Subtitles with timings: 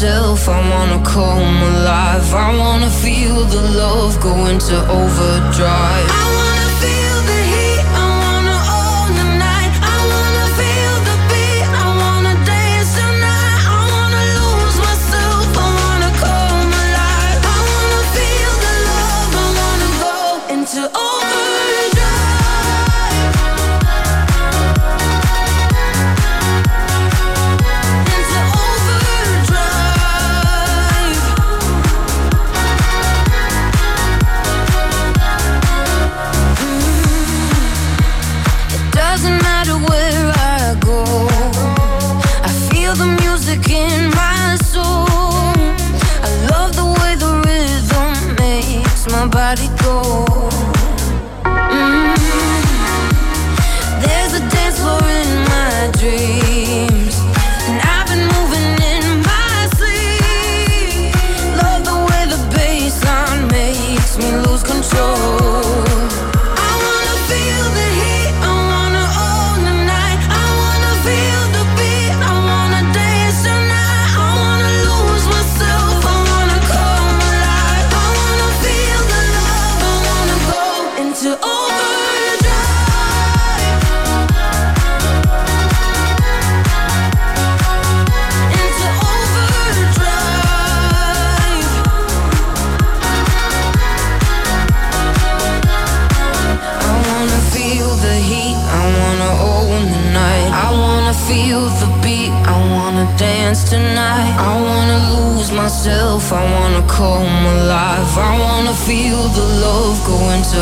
[0.00, 0.48] myself.
[0.48, 2.32] I wanna come alive.
[2.32, 6.39] I wanna feel the love go into overdrive.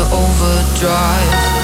[0.03, 1.58] overdrive.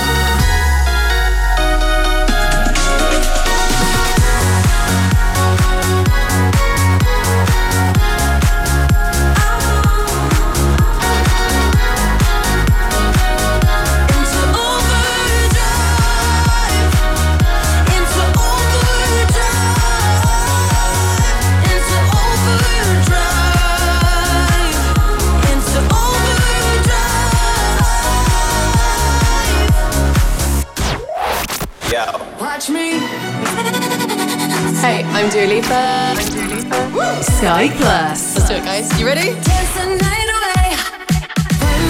[37.46, 38.38] Sky Plus.
[38.38, 39.00] Let's do it, guys.
[39.00, 39.30] You ready?
[39.46, 40.66] Dance the night away.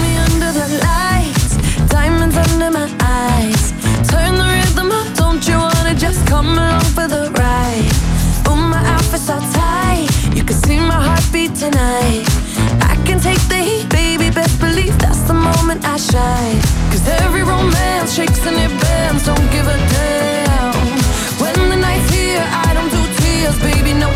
[0.02, 1.56] Me under the lights,
[1.88, 3.72] diamonds under my eyes.
[4.04, 7.88] Turn the rhythm up, don't you wanna just come along for the ride?
[8.46, 10.06] Oh, my outfit's all tight.
[10.36, 12.28] You can see my heartbeat tonight.
[12.82, 14.28] I can take the heat, baby.
[14.28, 16.60] Best believe that's the moment I shine.
[16.92, 19.24] Cause every romance shakes and it bends.
[19.24, 20.76] Don't give a damn.
[21.40, 23.94] When the night's here, I don't do tears, baby.
[23.94, 24.12] No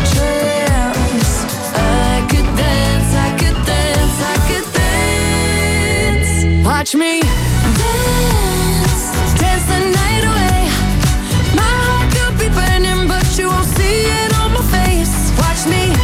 [6.93, 7.21] Watch me.
[7.21, 9.03] Dance,
[9.39, 10.67] dance the night away.
[11.55, 15.31] My heart could be burning, but you won't see it on my face.
[15.39, 15.95] Watch me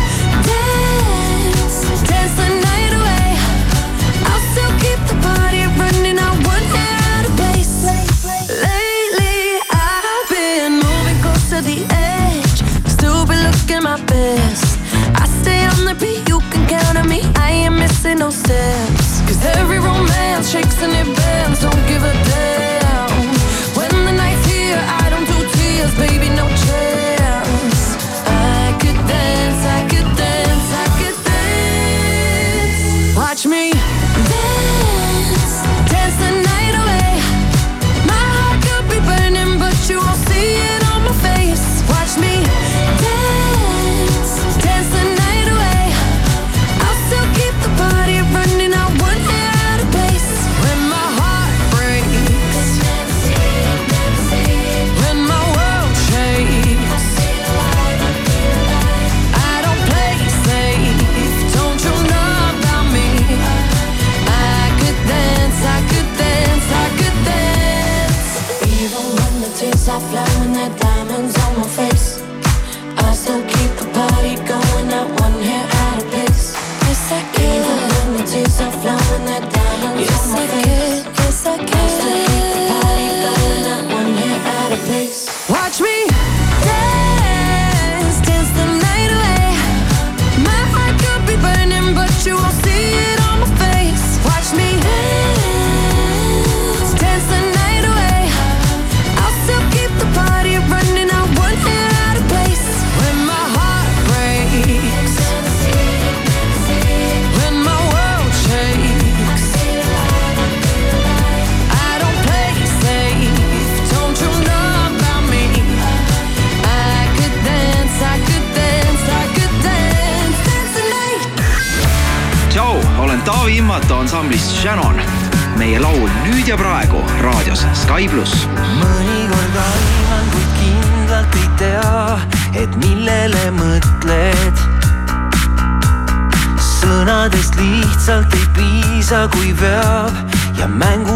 [0.48, 3.36] dance, dance the night away.
[4.32, 6.20] I'll still keep the party running.
[6.20, 7.84] I wouldn't out of place.
[8.48, 12.64] Lately, I've been moving close to the edge.
[12.88, 14.80] Still be looking my best.
[15.20, 17.24] I stay on the beat, you can count on me.
[17.36, 19.20] I ain't missing no steps.
[19.28, 19.80] Cause every
[20.48, 22.67] shakes and it bends, don't give a damn.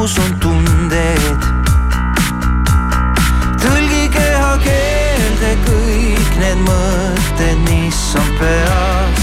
[0.01, 1.43] Ja mängus on tunded.
[3.61, 9.21] tõlgi kehakeelde kõik need mõtted, mis on peas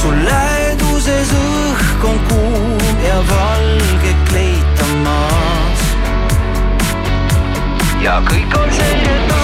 [0.00, 5.80] su läheduses õhk on kuum ja valge kleitamas.
[8.00, 9.43] ja kõik on selge taas,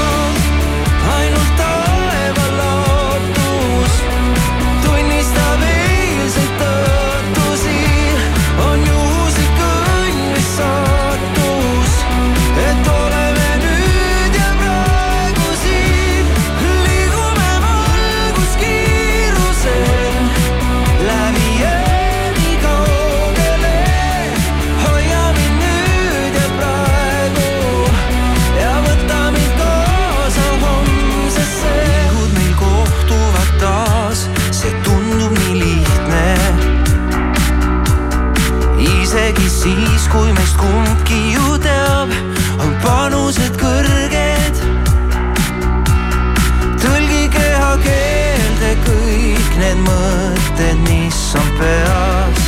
[49.60, 52.40] need mõtted, mis on peas.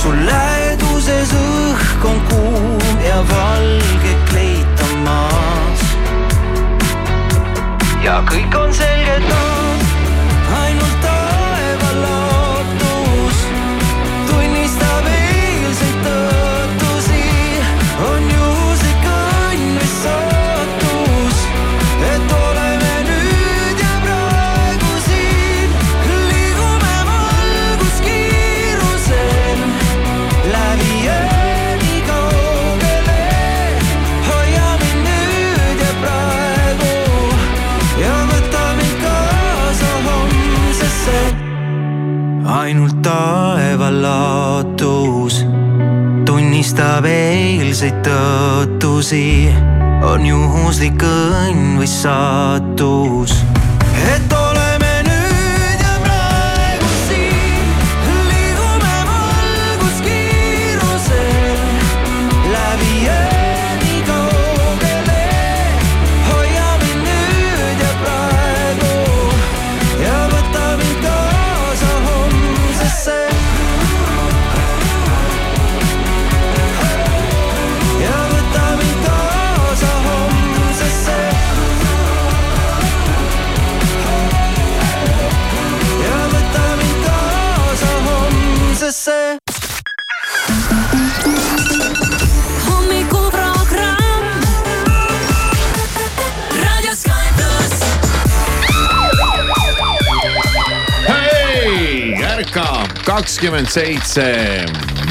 [0.00, 5.80] su läheduses õhk on kuum ja valge kleitamas.
[8.04, 9.73] ja kõik on selge taas,
[42.64, 45.42] ainult taeva lootus
[46.24, 49.52] tunnistab eilseid tõotusi,
[50.08, 53.43] on juhuslik õnn või saatus.
[103.04, 104.24] Kakskümmend seitse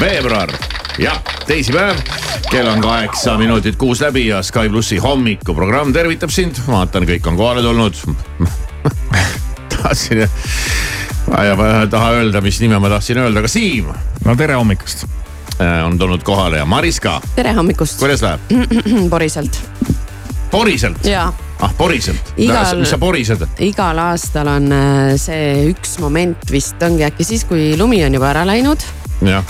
[0.00, 0.50] veebruar,
[0.98, 2.00] jah, teisipäev,
[2.50, 7.38] kell on kaheksa minutit kuus läbi ja Sky plussi hommikuprogramm tervitab sind, vaatan, kõik on
[7.38, 8.00] kohale tulnud.
[9.76, 10.24] tahtsin,
[11.30, 13.92] ma ei taha öelda, mis nime ma tahtsin öelda, aga Siim
[14.24, 15.06] no tere hommikust.
[15.60, 18.40] äh, on tulnud kohale ja Mariska, tere hommikust, kuidas läheb?
[19.14, 19.62] poriselt
[20.50, 21.06] poriselt?
[21.06, 21.32] ja
[21.64, 23.44] ah, poriselt Igal-, mis sa porised?
[23.64, 28.30] igal aastal on äh, see üks moment vist ongi äkki siis, kui lumi on juba
[28.34, 28.84] ära läinud.
[29.24, 29.44] jah,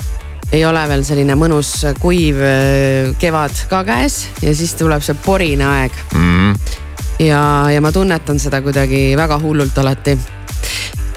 [0.54, 5.66] ei ole veel selline mõnus kuiv äh, kevad ka käes ja siis tuleb see porine
[5.66, 6.54] aeg Mhm.
[7.24, 7.42] ja,
[7.74, 10.16] ja ma tunnetan seda kuidagi väga hullult alati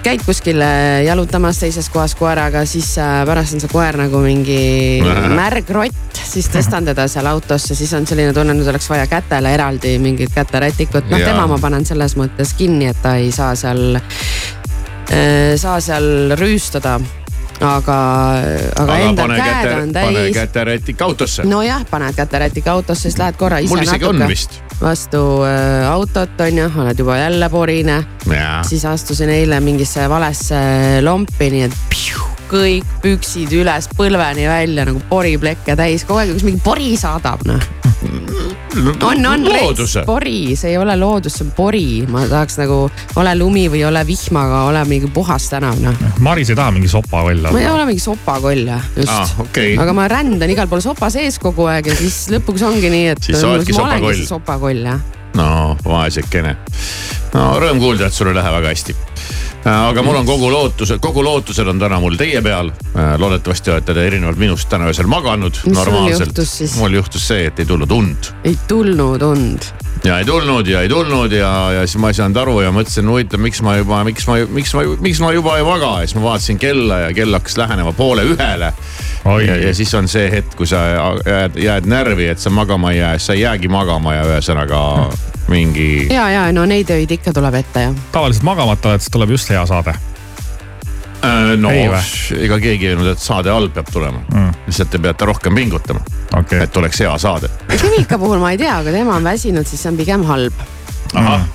[0.07, 5.03] käid kuskil äh, jalutamas teises kohas koeraga, siis äh, pärast on see koer nagu mingi
[5.35, 9.51] märg rott, siis tõstan teda seal autosse, siis on selline tunne, nüüd oleks vaja kätele
[9.57, 13.99] eraldi mingit käterätikut, noh tema ma panen selles mõttes kinni, et ta ei saa seal,
[15.59, 16.97] saa seal rüüstada.
[17.61, 17.97] aga,
[18.75, 20.35] aga aga enda pane käed käte on, pane täis.
[20.35, 21.45] käterätik autosse.
[21.47, 24.29] nojah, paned käterätika autosse, siis lähed korra ise natuke
[24.81, 28.03] vastu äh, autot on ju, oled juba jälle porine
[28.67, 30.59] siis astusin eile mingisse valesse
[31.01, 36.45] lompi, nii et piu, kõik püksid üles põlveni välja nagu poriplekke täis, kogu aeg üks
[36.47, 37.71] mingi pori saadab noh.
[38.75, 39.45] on, on
[40.05, 42.79] pori, see ei ole loodus, see on pori, ma tahaks nagu,
[43.19, 45.95] ole lumi või ole vihma, aga ole mingi puhas tänav noh.
[46.23, 47.75] Maris ei taha mingi sopakoll ma ei olla.
[47.77, 49.75] ole mingi sopakoll jah, just aa, okei.
[49.79, 53.23] aga ma rändan igal pool sopa sees kogu aeg ja siis lõpuks ongi nii, et
[53.23, 54.27] Siis sa oledki olengi sopakoll.
[54.31, 55.01] sopakoll jah.
[55.39, 55.49] no
[55.85, 56.55] vaesekene.
[57.33, 58.97] no rõõm kuulda, et sul ei lähe väga hästi.
[59.65, 62.71] Aga mul on kogu lootused, kogu lootused on täna mul teie peal.
[63.17, 65.59] loodetavasti olete te erinevalt minust täna öösel maganud
[66.77, 68.31] mul juhtus see, et ei tulnud und.
[68.43, 72.37] Ei tulnud und ja ei tulnud ja ei tulnud ja, ja siis ma ei saanud
[72.41, 75.65] aru ja mõtlesin, huvitav, miks ma juba, miks ma, miks ma, miks ma juba ei
[75.67, 78.73] maga ja siis ma vaatasin kella ja kell hakkas lähenema poole ühele.
[79.45, 80.83] Ja, ja siis on see hetk, kui sa
[81.25, 84.83] jääd, jääd närvi, et sa magama ei jää, siis sa ei jäägi magama ja ühesõnaga
[85.51, 86.07] mingi.
[86.13, 87.97] ja, ja no neid öid ikka tuleb ette jah.
[88.11, 89.95] tavaliselt magamata oled, siis tuleb just hea saade.
[91.25, 91.87] Äh, no Ei
[92.45, 96.03] ega keegi ei öelnud, et saade halb peab tulema mm., lihtsalt te peate rohkem pingutama
[96.37, 97.49] okei et oleks hea saade.
[97.81, 100.65] Kivika puhul ma ei tea, kui tema on väsinud, siis see on pigem halb.
[101.13, 101.47] ahah,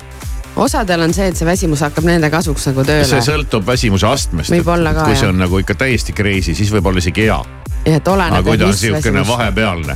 [0.55, 3.07] osadel on see, et see väsimus hakkab nende kasuks nagu tööle.
[3.07, 4.53] see sõltub väsimuse astmest.
[4.53, 5.35] Võib-olla ka, kui see jah.
[5.35, 7.39] on nagu ikka täiesti crazy, siis võib olla isegi hea
[7.85, 8.39] et oleneb.
[8.39, 9.25] aga kui ta on sihukene.
[9.27, 9.95] vahepealne,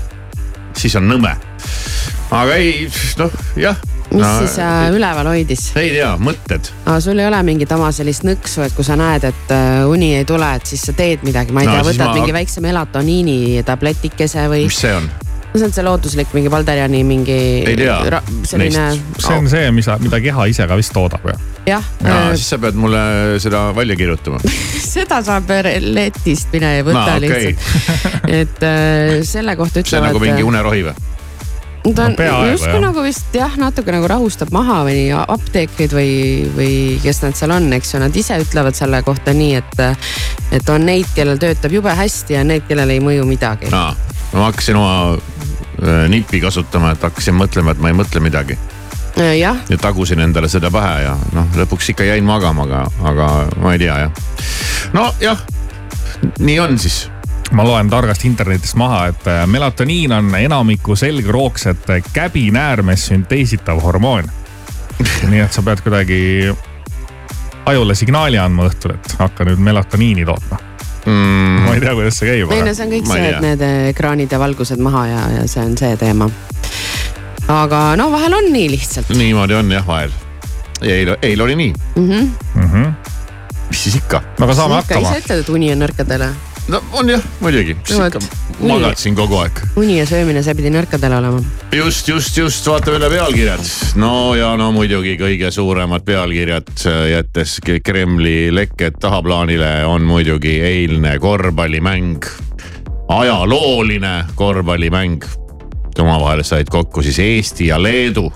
[0.77, 1.36] siis on nõme.
[2.31, 3.77] aga ei, noh jah.
[4.12, 5.68] Mis no, siis äh, üleval hoidis?
[5.76, 6.72] ei tea, mõtted.
[6.86, 10.14] aga sul ei ole mingit oma sellist nõksu, et kui sa näed, et äh, uni
[10.22, 12.64] ei tule, et siis sa teed midagi, ma ei No tea, võtad ma- mingi väikse
[12.64, 14.68] melatoniini tabletikese või?
[14.70, 15.10] mis see on?
[15.48, 17.36] no see on see lootuslik mingi Balderiani mingi.
[17.66, 19.22] Ei tea selline, neist.
[19.26, 21.36] see on see, mis, mida keha ise ka vist toodab ju.
[21.68, 23.02] jah ja äh, siis sa pead mulle
[23.44, 24.40] seda välja kirjutama.
[24.94, 25.50] seda saab
[25.82, 27.56] letist mine ja võta No, okei.
[27.56, 30.12] lihtsalt et äh, selle kohta see on ütlevad.
[30.12, 31.07] nagu mingi unerohi või?
[31.96, 36.12] Ta on No justkui nagu vist jah, natuke nagu rahustab maha või apteekrid või,
[36.56, 39.84] või kes nad seal on, eks ju, nad ise ütlevad selle kohta nii, et.
[40.58, 43.72] et on neid, kellel töötab jube hästi ja need, kellel ei mõju midagi.
[43.75, 43.94] aa,
[44.34, 48.58] ma hakkasin oma äh, nippi kasutama, et hakkasin mõtlema, et ma ei mõtle midagi
[49.17, 53.29] jah, ja tagusin endale seda pähe ja noh, lõpuks ikka jäin magama, aga, aga
[53.62, 54.12] ma ei tea jah.
[54.94, 55.46] nojah,
[56.39, 57.06] nii on siis
[57.51, 64.24] ma loen targast internetist maha, et äh, melatoniin on enamiku selgroogsete käbinäärmes sünteesitav hormoon.
[65.30, 66.50] nii et sa pead kuidagi
[67.66, 70.58] ajule signaali andma õhtul, et hakka nüüd melatoniini tootma.
[71.06, 71.66] mm,.
[71.66, 74.32] ma ei tea, kuidas see käib, ei no see on kõik see, et need ekraanid
[74.32, 76.30] ja valgused maha ja, ja see on see teema.
[77.48, 79.13] aga no vahel on nii lihtsalt.
[79.18, 80.12] niimoodi on jah vahel.
[80.82, 82.27] eile, eile oli nii, Mm
[82.58, 82.92] -hmm.
[83.70, 84.22] mis siis ikka.
[84.42, 85.20] aga saame hakkama ise.
[85.25, 86.34] ütled, et uni on nõrkadele.
[86.67, 88.19] No on jah, muidugi, mis No ikka
[88.57, 91.41] magad siin kogu aeg uni ja söömine, see pidi nõrkadele olema.
[91.75, 93.63] just, just, just vaatame üle pealkirjad.
[94.01, 101.17] no ja no muidugi kõige suuremad pealkirjad äh, jättes Kremli lekked tahaplaanile on muidugi eilne
[101.19, 102.25] korvpallimäng.
[103.07, 105.24] ajalooline korvpallimäng.
[106.00, 108.31] omavahel said kokku siis Eesti ja Leedu.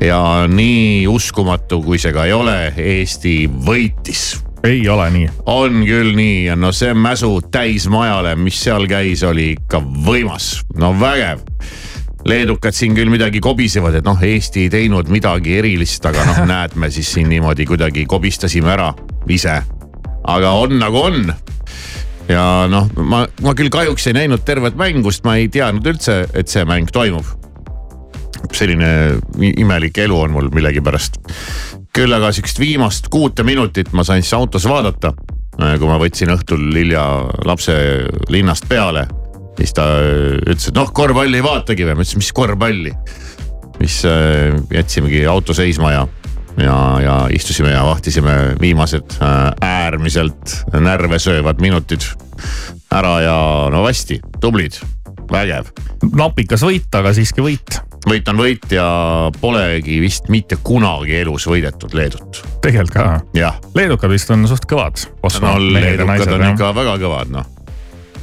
[0.00, 5.28] ja nii uskumatu, kui see ka ei ole, Eesti võitis ei ole nii.
[5.46, 10.92] on küll nii ja no see mäsu täismajale, mis seal käis, oli ikka võimas, no
[11.00, 11.44] vägev.
[12.28, 16.76] leedukad siin küll midagi kobisevad, et noh, Eesti ei teinud midagi erilist, aga noh, näed,
[16.76, 18.92] me siis siin niimoodi kuidagi kobistasime ära
[19.28, 19.60] ise.
[20.24, 21.32] aga on nagu on.
[22.28, 26.24] ja noh, ma, ma küll kahjuks ei näinud tervet mängu, sest ma ei teadnud üldse,
[26.34, 27.36] et see mäng toimub.
[28.52, 31.18] selline imelik elu on mul millegipärast
[31.98, 35.12] küll aga sihukest viimast kuute minutit ma sain siis autos vaadata.
[35.58, 37.02] kui ma võtsin õhtul hilja
[37.48, 37.74] lapse
[38.30, 39.02] linnast peale,
[39.58, 42.92] siis ta ütles, et noh, korvpalli ei vaatagi või, ma ütlesin, mis korvpalli.
[43.80, 46.06] siis äh, jätsimegi auto seisma ja,
[46.62, 52.06] ja, ja istusime ja vahtisime viimased äh, äärmiselt närvesöövad minutid
[52.94, 53.36] ära ja
[53.74, 54.78] no hästi, tublid,
[55.32, 55.74] vägev
[56.14, 57.82] napikas võit, aga siiski võit.
[58.06, 58.86] Võit on võit ja
[59.40, 63.06] polegi vist mitte kunagi elus võidetud Leedut, tegelikult ka.
[63.36, 65.02] jah leedukad vist on suht kõvad.
[65.42, 67.46] no leedukad on ikka väga kõvad noh,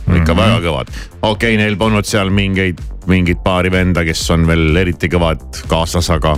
[0.06, 0.42] ikka mm -hmm.
[0.42, 0.92] väga kõvad.
[1.22, 6.10] okei okay,, neil polnud seal mingeid, mingit paari venda, kes on veel eriti kõvad kaasas,
[6.10, 6.38] aga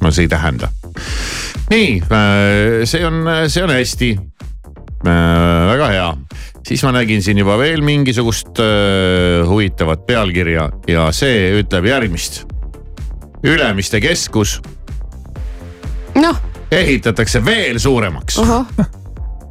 [0.00, 0.68] no see ei tähenda.
[1.70, 2.02] nii,
[2.84, 4.18] see on, see on hästi.
[5.70, 6.08] väga hea,
[6.66, 12.44] siis ma nägin siin juba veel mingisugust äh, huvitavat pealkirja ja see ütleb järgmist.
[13.42, 14.60] Ülemiste keskus.
[16.14, 16.36] Noh,
[16.72, 18.38] ehitatakse veel suuremaks.
[18.38, 18.66] Ohoh,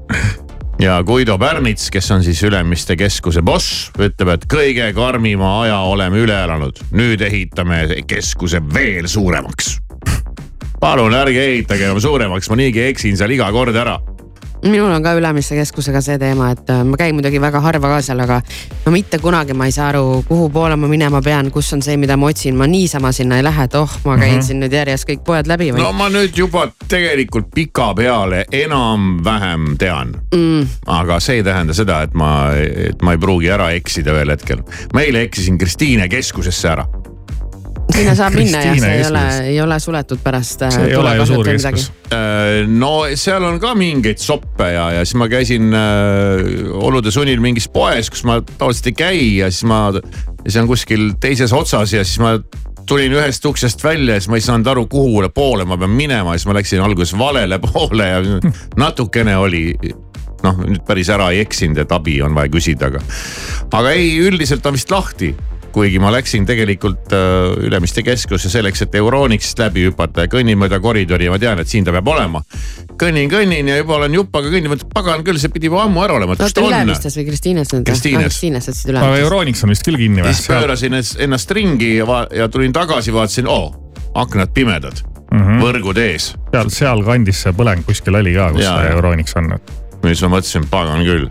[0.86, 6.22] ja Guido Pärnits, kes on siis Ülemiste keskuse boss, ütleb, et kõige karmima aja oleme
[6.22, 9.78] üle elanud, nüüd ehitame keskuse veel suuremaks.
[10.84, 13.98] palun ärge ehitage enam suuremaks, ma niigi eksin seal iga kord ära.
[14.64, 18.02] Minul on ka Ülemiste keskusega see teema, et äh, ma käin muidugi väga harva ka
[18.06, 18.42] seal, aga
[18.86, 21.98] no mitte kunagi ma ei saa aru, kuhu poole ma minema pean, kus on see,
[21.98, 24.48] mida ma otsin, ma niisama sinna ei lähe, et oh, ma käin mm -hmm.
[24.48, 30.16] siin nüüd järjest kõik poed läbi või no ma nüüd juba tegelikult pikapeale enam-vähem tean
[30.36, 30.68] mm,.
[30.88, 34.64] aga see ei tähenda seda, et ma, et ma ei pruugi ära eksida ühel hetkel.
[34.94, 36.86] ma eile eksisin Kristiine keskusesse ära.
[37.94, 40.64] Sinna saab minna ja Kristiine see ei ole, ei ole suletud pärast.
[40.70, 41.90] see ei ole ju suur keskus.
[42.14, 47.42] Äh, no seal on ka mingeid soppe ja, ja siis ma käisin äh, olude sunnil
[47.44, 49.88] mingis poes, kus ma tavaliselt ei käi ja siis ma,
[50.46, 52.38] see on kuskil teises otsas ja siis ma
[52.90, 56.34] tulin ühest uksest välja ja siis ma ei saanud aru, kuhu poole ma pean minema
[56.34, 58.22] ja siis ma läksin alguses valele poole ja
[58.78, 59.64] natukene oli
[60.44, 63.02] noh, nüüd päris ära ei eksinud, et abi on vaja küsida, aga,
[63.76, 65.34] aga ei, üldiselt on vist lahti
[65.74, 70.80] kuigi ma läksin tegelikult äh, Ülemiste keskusse selleks, et Euronixist läbi hüpata ja kõnnin mööda
[70.84, 72.42] koridori ja ma tean, et siin ta peab olema.
[73.00, 76.36] kõnnin, kõnnin ja juba olen jupaga kõndinud, pagan küll, see pidi juba ammu ära olema,
[76.36, 76.50] oota.
[76.64, 77.86] Ülemistes või Kristiines nüüd?
[77.88, 78.32] Kristiines.
[78.32, 79.12] Kristiines sõitsid aga.
[79.24, 80.34] Euroniks on vist küll kinni või?
[80.34, 83.72] siis pöörasin ennast- ringi ja, va- ja tulin tagasi, vaatasin, oo,
[84.20, 85.40] aknad pimedad mm.
[85.40, 85.62] -hmm.
[85.64, 86.34] võrgud ees.
[86.52, 88.66] seal, sealkandis see põleng kuskil oli ka, kus.
[88.92, 89.54] Euroniks on.
[90.06, 91.30] siis ma mõtlesin, pagan küll.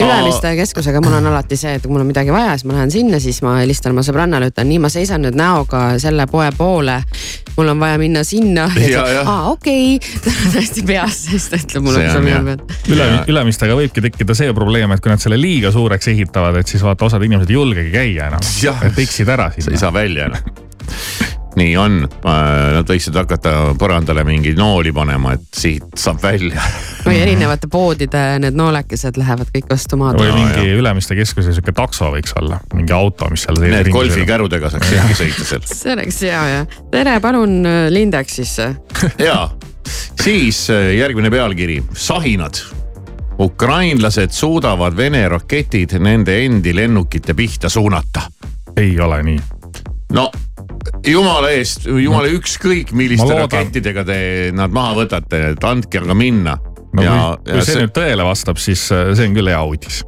[0.00, 2.92] Ülemiste keskusega mul on alati see, et kui mul on midagi vaja, siis ma lähen
[2.94, 7.00] sinna, siis ma helistan oma sõbrannale, ütlen nii, ma seisan nüüd näoga selle poe poole.
[7.56, 8.68] mul on vaja minna sinna.
[9.24, 12.46] Aa, okei okay., täiesti peas, siis ta ütleb mulle, sa on jah.
[12.46, 12.64] pead.
[12.94, 16.84] üle Ülemistega võibki tekkida see probleem, et kui nad selle liiga suureks ehitavad, et siis
[16.84, 18.48] vaata, osad inimesed ei julgegi käia enam
[18.90, 19.84] et eksid ära sa ei sinna.
[19.84, 21.36] saa välja enam.
[21.58, 26.62] nii on, nad võiksid hakata põrandale mingeid nooli panema, et siit saab välja.
[27.04, 30.18] või erinevate poodide need noolekesed lähevad kõik vastu maad.
[30.20, 33.58] või mingi Ülemiste keskuse sihuke takso võiks olla, mingi auto, mis seal.
[33.62, 35.64] Need golfikärudega saaks ringi sõita seal.
[35.82, 36.76] see oleks hea jah.
[36.92, 38.70] tere, palun äh, Lindeksisse.
[39.28, 39.48] ja
[40.22, 42.62] siis äh, järgmine pealkiri, sahinad.
[43.40, 48.28] ukrainlased suudavad Vene raketid nende endi lennukite pihta suunata.
[48.76, 49.40] ei ole nii.
[50.12, 50.30] no
[51.06, 54.20] jumala eest, jumala ükskõik milliste rakettidega te
[54.56, 56.56] nad maha võtate, et andke aga minna.
[56.92, 60.02] no ja kui, kui see nüüd tõele vastab, siis äh, see on küll hea uudis.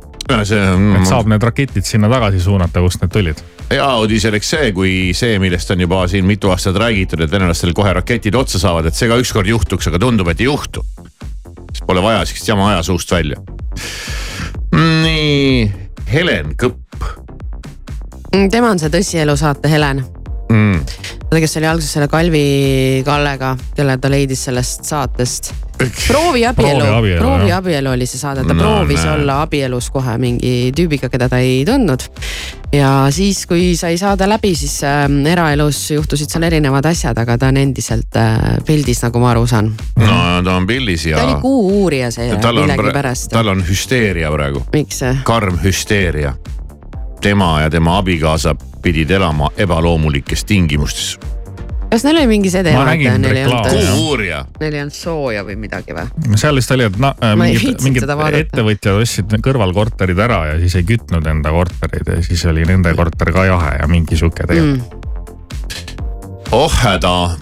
[0.48, 3.42] see et on saab need raketid sinna tagasi suunata, kust need tulid.
[3.70, 7.74] hea uudis oleks see, kui see, millest on juba siin mitu aastat räägitud, et venelastel
[7.76, 10.84] kohe raketid otsa saavad, et see ka ükskord juhtuks, aga tundub, et ei juhtu.
[11.72, 13.40] siis pole vaja sihukest jama aja suust välja.
[14.72, 15.70] nii,
[16.12, 16.82] Helen Kõpp
[18.50, 20.02] tema on see tõsielu saate Helen.
[20.52, 20.80] mm..
[21.30, 25.52] ta, kes oli alguses selle Kalvi Kallega, kelle ta leidis sellest saatest.
[25.82, 26.84] proovi abielu
[27.18, 29.14] Proovi, abielu, oli see saade, ta No proovis näe.
[29.16, 32.04] olla abielus kohe mingi tüübiga, keda ta ei tundnud.
[32.72, 37.50] ja siis, kui sai saade läbi, siis äh, eraelus juhtusid seal erinevad asjad, aga ta
[37.52, 39.72] on endiselt äh, pildis, nagu ma aru saan.
[39.98, 43.32] no ta on pildis ja ta oli Kuu-uurija see tal on, millegipärast.
[43.32, 45.16] tal on hüsteeria praegu, miks see?
[45.24, 46.36] karm hüsteeria.
[47.22, 51.18] tema ja tema abikaasa pidid elama ebaloomulikes tingimustes.
[51.92, 54.28] kas neil oli mingi sede Ma nägin neil ei olnud reklaami.,
[54.60, 56.06] neil ei olnud sooja või midagi või?
[56.40, 58.08] seal vist oli, et na, äh, mingid, mingid
[58.40, 63.32] ettevõtjad ostsid kõrvalkorterid ära ja siis ei kütnud enda korterid ja siis oli nende korter
[63.34, 66.50] ka jahe ja mingi sihuke tegelikult Mm.
[66.52, 67.36] oh häda.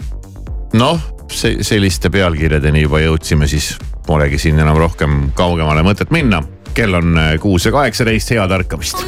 [0.72, 1.00] noh,
[1.30, 3.76] see selliste pealkirjadeni juba jõudsime, siis
[4.06, 6.42] polegi siin enam rohkem kaugemale mõtet minna.
[6.74, 9.02] kell on äh, kuus ja kaheksateist, head ärkamist.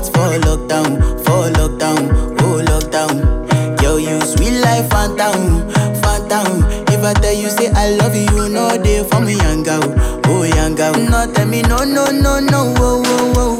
[0.00, 3.82] Puts in my heart for lockdown, for lockdown, oh lockdown.
[3.82, 5.68] Yo, you sweet life, phantom,
[6.00, 6.64] phantom.
[6.88, 9.82] If I tell you say I love you, know they for me young girl,
[10.26, 10.92] oh young girl.
[10.94, 13.58] No tell me no, no, no, no, oh, oh,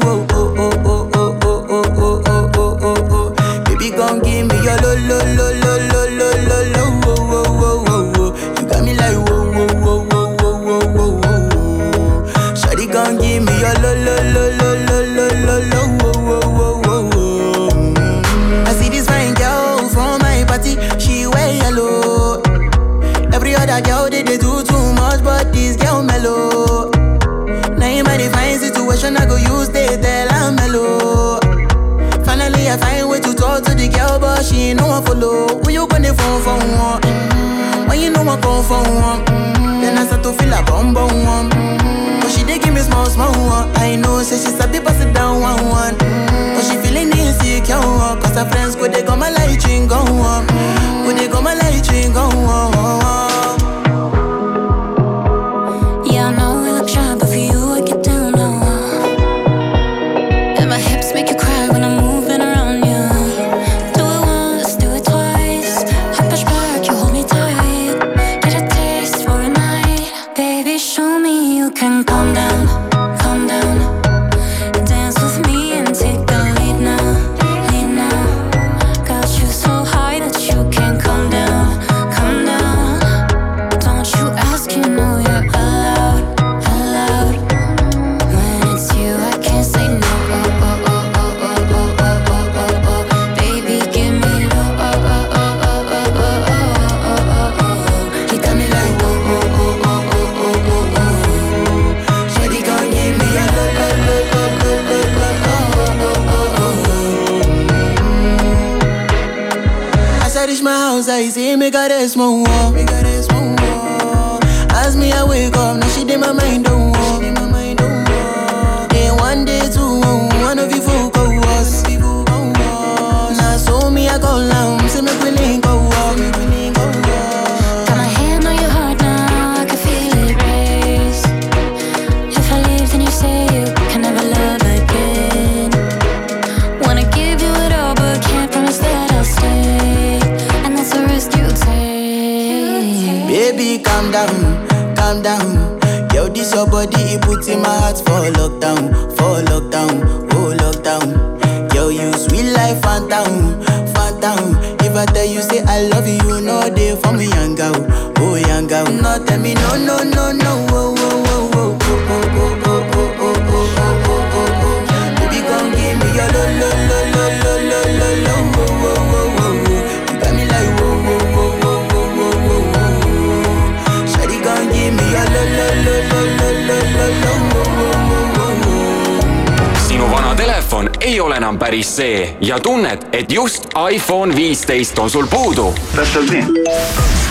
[182.41, 185.73] ja tunned, et just iPhone viisteist on sul puudu?
[185.95, 186.43] täpselt nii.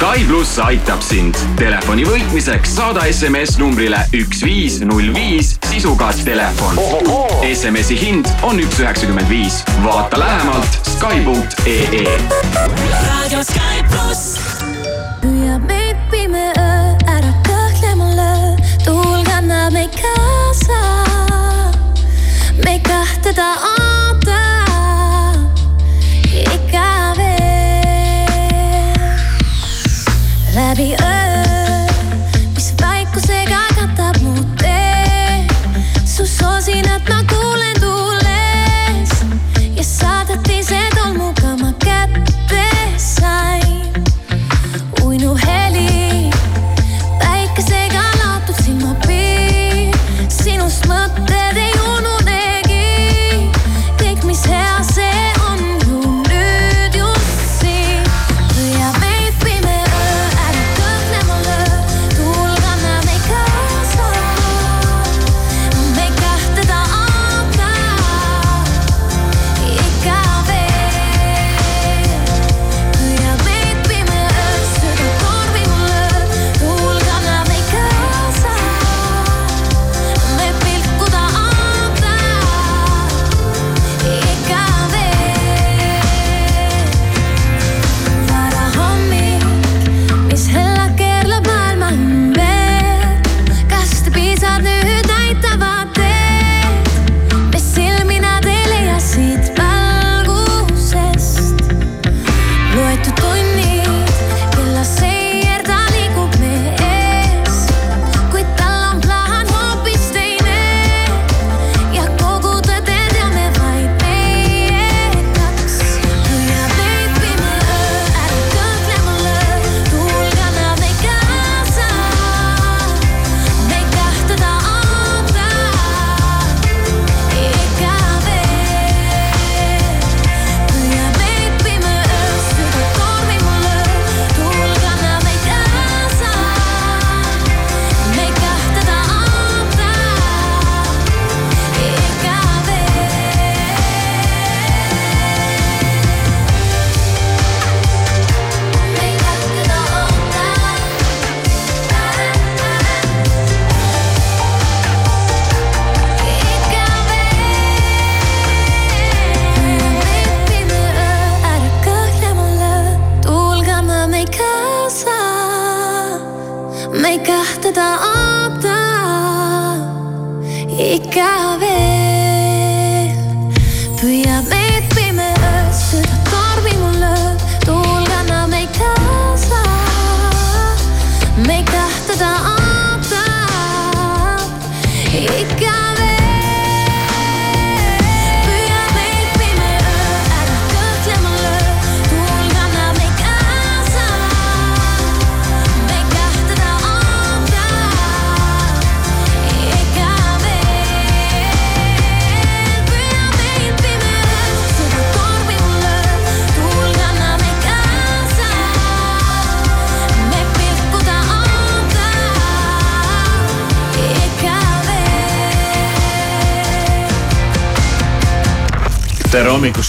[0.01, 1.37] Sky pluss aitab sind.
[1.59, 6.79] Telefoni võitmiseks saada SMS numbrile üks viis null viis sisuga telefon.
[7.45, 9.61] SMS-i hind on üks üheksakümmend viis.
[9.85, 12.07] vaata lähemalt Sky.ee.
[13.05, 14.39] raadio Sky pluss.
[15.21, 20.81] püüab meid pime öö ära kõhklemale, tuul kannab meid kaasa.
[22.65, 23.80] me ei kahtle ta on.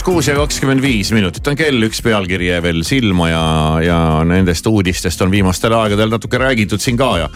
[0.06, 3.44] Kuus ja kakskümmend viis minutit on kell, üks pealkiri jäi veel silma ja,
[3.86, 7.30] ja nendest uudistest on viimastel aegadel natuke räägitud siin ka ja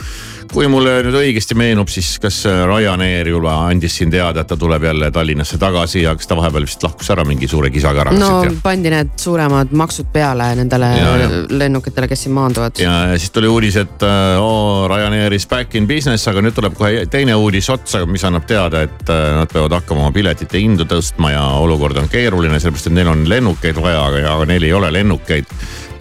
[0.56, 4.84] kui mulle nüüd õigesti meenub, siis kas Ryanair juba andis siin teada, et ta tuleb
[4.88, 8.16] jälle Tallinnasse tagasi ja kas ta vahepeal vist lahkus ära mingi suure kisaga ära?
[8.16, 8.54] no ja...
[8.64, 11.14] pandi need suuremad maksud peale nendele ja,
[11.52, 12.80] lennukitele, kes siin maanduvad.
[12.82, 14.08] ja siis tuli uudis, et
[14.40, 18.48] oo, Ryanair is back in business, aga nüüd tuleb kohe teine uudis otsa, mis annab
[18.48, 22.88] teada, et nad peavad hakkama oma piletite hindu tõstma ja olukord olukord on keeruline, sellepärast
[22.90, 25.52] et neil on lennukeid vaja, aga neil ei ole lennukeid.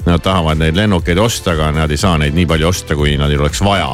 [0.05, 3.41] Nad tahavad neid lennukeid osta, aga nad ei saa neid nii palju osta, kui neil
[3.41, 3.91] oleks vaja.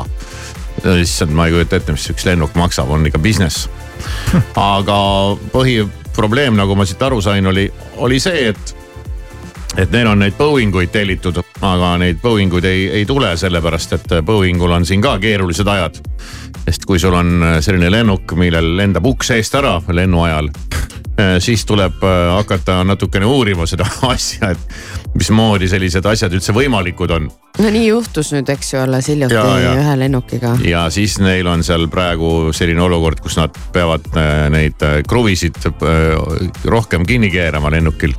[1.00, 3.68] Issand, ma ei kujuta ette, mis üks lennuk maksab, on ikka business.
[4.74, 4.98] aga
[5.52, 7.68] põhiprobleem, nagu ma siit aru sain, oli,
[8.00, 8.76] oli see, et
[9.78, 13.92] et neil on neid Boeing uid tellitud, aga neid Boeing uid ei, ei tule, sellepärast
[13.94, 16.00] et Boeingul on siin ka keerulised ajad.
[16.64, 20.50] sest kui sul on selline lennuk, millel lendab uks eest ära lennu ajal,
[21.38, 27.30] siis tuleb äh, hakata natukene uurima seda asja, et mismoodi sellised asjad üldse võimalikud on.
[27.58, 29.74] no nii juhtus nüüd, eks ju, alles hiljuti ja, ja.
[29.80, 30.54] ühe lennukiga.
[30.66, 35.58] ja siis neil on seal praegu selline olukord, kus nad peavad äh, neid kruvisid
[36.64, 38.14] rohkem kinni keerama lennukil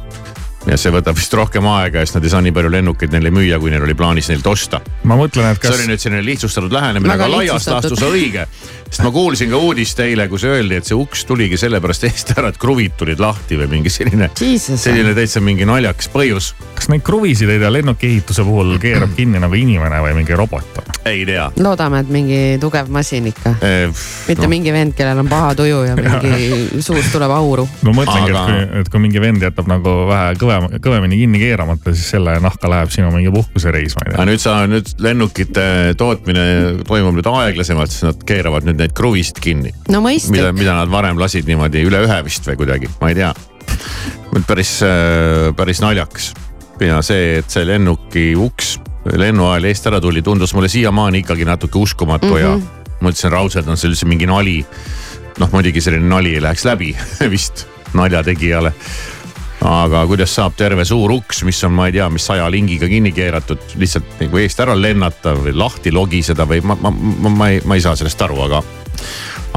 [0.69, 3.31] ja see võtab vist rohkem aega ja siis nad ei saa nii palju lennukeid neile
[3.33, 4.81] müüa, kui neil oli plaanis neilt osta.
[5.09, 5.73] ma mõtlen, et kas.
[5.73, 8.45] see oli nüüd selline lihtsustatud lähenemine, aga laias laastus õige.
[8.91, 12.51] Sest ma kuulsin ka uudist eile, kus öeldi, et see uks tuligi sellepärast eest ära,
[12.53, 14.29] et kruvid tulid lahti või mingi selline.
[14.37, 16.53] selline täitsa mingi naljakas põhjus.
[16.75, 20.83] kas neid kruvisid ei tea lennuki ehituse puhul keerab kinni nagu inimene või mingi robot?
[21.09, 21.49] ei tea.
[21.57, 23.89] loodame, et mingi tugev masin ikka e,.
[24.29, 24.51] mitte no.
[24.53, 27.67] mingi vend, kellel on paha tuju ja mingi suust tuleb auru.
[27.81, 31.19] no mõtlengi aga..., et kui, et kui mingi vend jätab nagu vähe kõve kõvem, kõvemini
[31.21, 34.17] kinni keeramata, siis selle nahka läheb sinu mingi puhkusereis, ma ei tea.
[34.17, 35.65] aga nüüd sa, nüüd lennukite
[35.99, 36.45] tootmine
[36.87, 39.73] toimub nüüd aeglasemalt, siis nad keeravad nüüd neid kruvisid kinni.
[39.89, 43.33] no mida, mida nad varem lasid niimoodi üle ühe vist või kuidagi, ma ei tea.
[44.47, 44.79] päris,
[45.57, 46.31] päris naljakas
[46.81, 48.77] ja see, et see lennuki uks
[49.17, 52.41] lennu ajal eest ära tuli, tundus mulle siiamaani ikkagi natuke uskumatu mm -hmm.
[52.41, 52.67] ja mhm.
[53.01, 54.65] ma ütlesin raudselt on see üldse mingi nali.
[55.39, 56.95] noh, muidugi selline nali läheks läbi
[57.33, 58.73] vist naljategijale
[59.61, 63.11] aga kuidas saab terve suur uks, mis on, ma ei tea, mis saja lingiga kinni
[63.13, 67.61] keeratud, lihtsalt nagu eest ära lennata või lahti logiseda või ma, ma, ma, ma ei,
[67.65, 68.61] ma ei saa sellest aru, aga.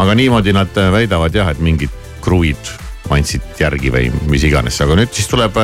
[0.03, 1.93] aga niimoodi nad väidavad jah, et mingid
[2.25, 2.73] kruvid
[3.13, 5.57] andsid järgi või mis iganes, aga nüüd siis tuleb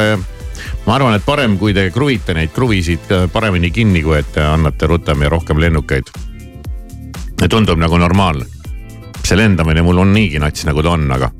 [0.86, 5.24] ma arvan, et parem, kui te kruvite neid kruvisid paremini kinni, kui et annate rutem
[5.24, 6.10] ja rohkem lennukeid.
[7.48, 8.46] tundub nagu normaalne.
[9.24, 11.30] see lendamine mul on niigi nats, nagu ta on, aga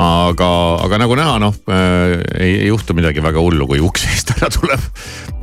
[0.00, 0.48] aga,
[0.84, 4.50] aga nagu näha, noh äh, ei, ei juhtu midagi väga hullu, kui uks eest ära
[4.52, 4.82] tuleb.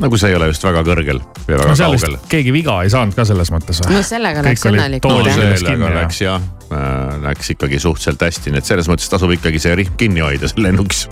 [0.02, 2.18] nagu see ei ole just väga kõrgel ja väga no, kaugel.
[2.32, 3.96] keegi viga ei saanud ka selles mõttes või?
[3.96, 5.36] no sellega läks õnnelikult no,.
[5.38, 9.76] sellega läks jah äh,, läks ikkagi suhteliselt hästi, nii et selles mõttes tasub ikkagi see
[9.80, 11.06] rihm kinni hoida seal lennuks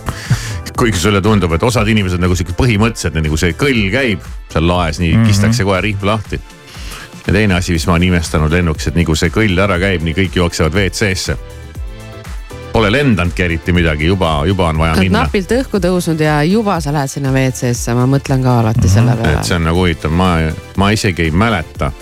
[0.76, 5.00] kuigi sulle tundub, et osad inimesed nagu sihuke põhimõtteliselt nagu see kõll käib seal laes,
[5.00, 5.32] nii mm -hmm.
[5.32, 6.40] kistakse kohe rihm lahti.
[7.26, 10.04] ja teine asi, mis ma olen imestanud lennuks, et nii kui see kõll ära käib,
[10.04, 11.36] nii kõik jooksevad WC-sse
[12.80, 15.26] Pole lendanudki eriti midagi, juba, juba on vaja minna.
[15.26, 18.94] napilt õhku tõusnud ja juba sa lähed sinna WC-sse, ma mõtlen ka alati mm -hmm.
[18.94, 19.32] selle peale.
[19.36, 20.28] et see on nagu huvitav, ma,
[20.80, 21.92] ma isegi ei mäleta.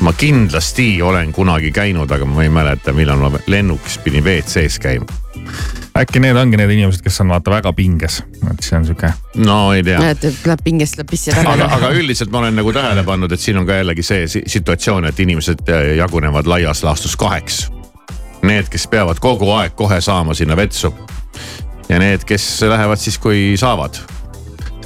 [0.00, 5.06] ma kindlasti olen kunagi käinud, aga ma ei mäleta, millal ma lennukis pidin WC-s käima
[5.98, 9.12] äkki need ongi need inimesed, kes on vaata väga pinges, et see on sihuke.
[9.36, 10.10] no ei tea.
[10.10, 11.62] et läheb pingest, läheb pissi tagasi.
[11.62, 15.04] aga, aga üldiselt ma olen nagu tähele pannud, et siin on ka jällegi see situatsioon,
[15.08, 15.64] et inimesed
[15.96, 17.73] jagunevad laias laastus kaheks
[18.46, 20.92] need, kes peavad kogu aeg kohe saama sinna vetsu.
[21.88, 23.98] ja need, kes lähevad siis, kui saavad.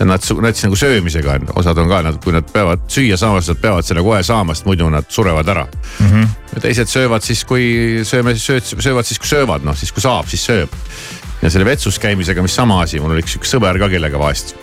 [0.00, 3.40] on nats, nats nagu söömisega on, osad on ka, nad, kui nad peavad süüa saama,
[3.40, 6.06] siis nad peavad selle kohe saama, sest muidu nad surevad ära mm.
[6.06, 6.28] -hmm.
[6.54, 10.46] ja teised söövad siis, kui sööme, söövad siis, kui söövad, noh siis kui saab, siis
[10.46, 10.70] sööb.
[11.42, 14.54] ja selle vetsus käimisega, mis sama asi, mul oli üks, üks sõber ka, kellega vahest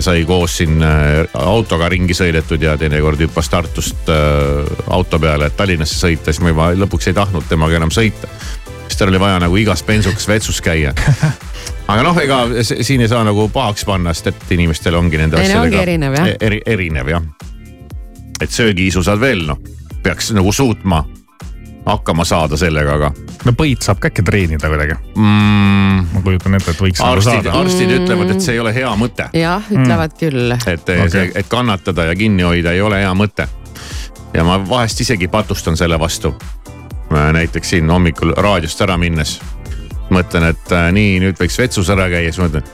[0.00, 5.56] sai koos siin äh, autoga ringi sõidetud ja teinekord hüppas Tartust äh, auto peale, et
[5.56, 8.28] Tallinnasse sõita, siis ma juba lõpuks ei tahtnud temaga enam sõita.
[8.86, 10.92] siis tal oli vaja nagu igas bensuks vetsus käia.
[11.92, 15.82] aga noh, ega siin ei saa nagu pahaks panna, sest et inimestel ongi nende asjadega.
[15.82, 16.32] erinev jah.
[16.40, 17.30] eri, erinev jah.
[18.40, 19.62] et söögiisu saad veel noh,
[20.02, 21.04] peaks nagu suutma
[21.86, 23.10] hakkama saada sellega, aga.
[23.44, 26.08] no põid saab ka äkki treenida kuidagi mm,.
[26.12, 27.60] ma kujutan ette, et võiks nagu arstid, nagu saada.
[27.62, 28.02] arstid mm.
[28.02, 29.28] ütlevad, et see ei ole hea mõte.
[29.36, 30.20] jah, ütlevad mm.
[30.22, 30.56] küll.
[30.56, 31.32] et okay.
[31.34, 33.46] et kannatada ja kinni hoida ei ole hea mõte.
[34.34, 36.34] ja ma vahest isegi patustan selle vastu.
[37.10, 39.38] näiteks siin hommikul raadiost ära minnes
[40.10, 42.66] mõtlen, et äh, nii, nüüd võiks vetsus ära käia, siis mõtlen,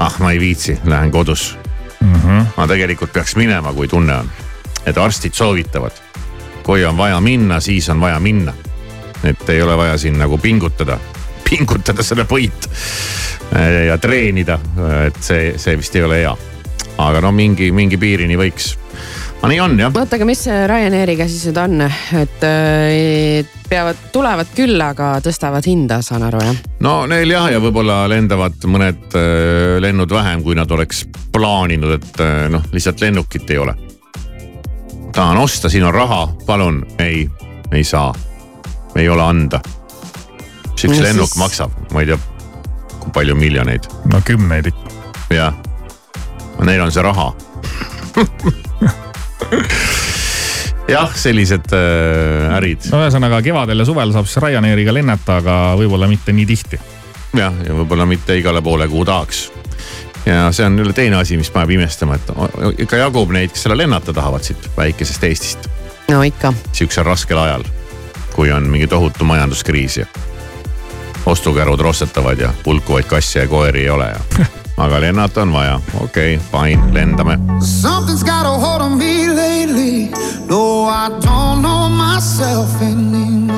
[0.00, 1.54] ah, ma ei viitsi, lähen kodus
[2.00, 2.14] mm.
[2.14, 2.46] -hmm.
[2.56, 4.30] ma tegelikult peaks minema, kui tunne on,
[4.86, 6.09] et arstid soovitavad
[6.62, 8.54] kui on vaja minna, siis on vaja minna.
[9.24, 10.98] et ei ole vaja siin nagu pingutada.
[11.50, 12.68] pingutada seda põit
[13.56, 14.58] äh, ja treenida,
[15.06, 16.36] et see, see vist ei ole hea.
[17.00, 18.74] aga no mingi, mingi piirini võiks.
[19.40, 19.92] aga nii on jah.
[19.94, 21.84] oota, aga mis Ryanairiga siis nüüd on,
[22.20, 26.64] et äh, peavad, tulevad küll, aga tõstavad hinda, saan aru jah?
[26.86, 32.26] no neil jah, ja võib-olla lendavad mõned äh, lennud vähem, kui nad oleks plaaninud, et
[32.50, 33.76] noh, lihtsalt lennukit ei ole.
[35.20, 37.28] Tahan osta, siin on raha, palun, ei,
[37.72, 38.14] ei saa,
[38.96, 39.60] ei ole anda
[40.72, 41.40] mis üks no, lennuk siis...
[41.42, 42.16] maksab, ma ei tea,
[43.02, 43.84] kui palju miljoneid.
[44.08, 44.94] no kümneid ikka.
[45.36, 45.58] jah,
[46.64, 47.26] neil on see raha
[50.94, 52.88] jah, sellised äh, ärid.
[52.88, 56.80] no ühesõnaga kevadel ja suvel saab siis Ryanairiga lennata, aga võib-olla mitte nii tihti.
[57.36, 59.50] jah, ja võib-olla mitte igale poole, kuhu tahaks.
[60.26, 62.32] Ja see on jälle teine asi, mis paneb imestama, et
[62.78, 65.68] ikka jagub neid, kes selle lennata tahavad siit väikesest Eestist.
[66.10, 66.52] no ikka.
[66.72, 67.64] sihukesel raskel ajal,
[68.34, 70.06] kui on mingi tohutu majanduskriis ja
[71.26, 74.46] ostukärud rostetavad ja pulkuvaid kasse ja koeri ei ole ja
[74.84, 77.38] aga lennata on vaja, okei okay,, fine, lendame.
[77.60, 80.08] Something's got a hold on me lately.
[80.48, 83.49] No, I don't know myself anymore.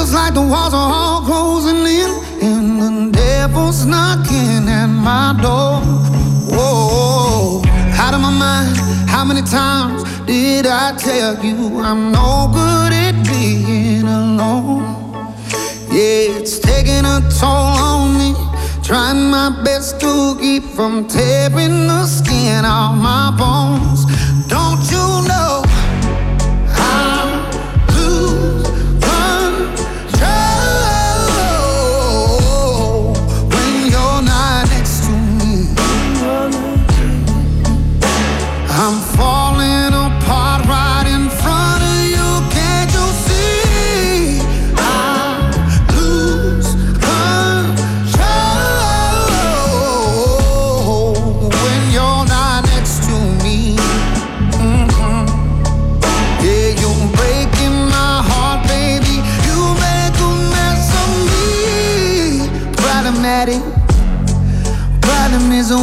[0.00, 2.10] Feels like the walls are all closing in
[2.40, 5.82] and the devil's knocking at my door.
[6.56, 7.60] Whoa,
[8.00, 8.78] out of my mind.
[9.10, 14.84] How many times did I tell you I'm no good at being alone?
[15.92, 18.32] Yeah, it's taking a toll on me.
[18.82, 24.06] Trying my best to keep from tearing the skin off my bones.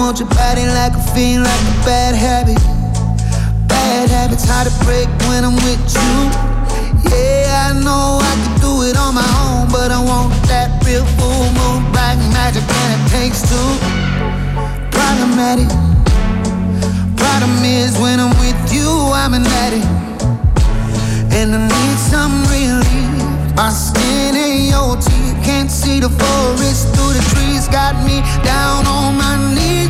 [0.07, 2.55] Want your body like a fiend, like a bad habit.
[3.67, 6.15] Bad habits hard to break when I'm with you.
[7.11, 11.03] Yeah, I know I could do it on my own, but I want that real
[11.19, 13.69] full moon, black magic, and it takes two.
[14.95, 15.67] Problematic.
[17.19, 19.91] Problem is when I'm with you, I'm an addict,
[21.35, 23.11] and I need some relief.
[23.59, 27.69] My skin ain't your teeth, can't see the forest through the trees.
[27.69, 29.87] Got me down on my knees,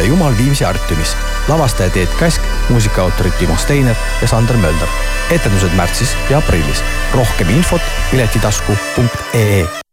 [0.00, 1.16] ja jumal Viimsi Artiumis.
[1.48, 4.88] lavastaja Teet Käsk, muusikaautorid Timo Steiner ja Sander Mölder.
[5.30, 6.84] etendused märtsis ja aprillis.
[7.12, 9.89] rohkem infot piletitasku.ee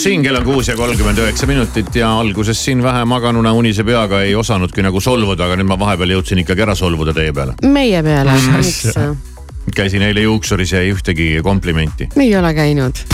[0.00, 3.84] pluss siin kell on kuus ja kolmkümmend üheksa minutit ja alguses siin vähe maganuna unise
[3.84, 7.58] peaga ei osanudki nagu solvuda, aga nüüd ma vahepeal jõudsin ikkagi ära solvuda teie peale.
[7.68, 8.86] meie peale, miks?
[9.76, 12.08] käisin eile juuksuris ja ei ühtegi komplimenti.
[12.16, 13.04] me ei ole käinud.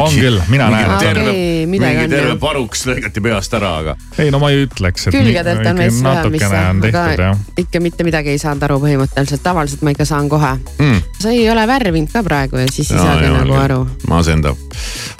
[0.00, 0.92] On küll, mina näen.
[1.00, 1.32] terve
[1.66, 2.38] mingi on terve jah.
[2.40, 3.96] paruks lõigati peast ära, aga.
[4.18, 7.42] ei no ma ei ütleks, et külgedelt on veits vähemist, on tehtud aga jah.
[7.64, 11.02] ikka mitte midagi ei saanud aru põhimõtteliselt, tavaliselt ma ikka saan kohe Mm.
[11.20, 13.80] sa ei ole värvinud ka praegu ja siis ei saagi nagu aru.
[14.08, 14.56] masendav.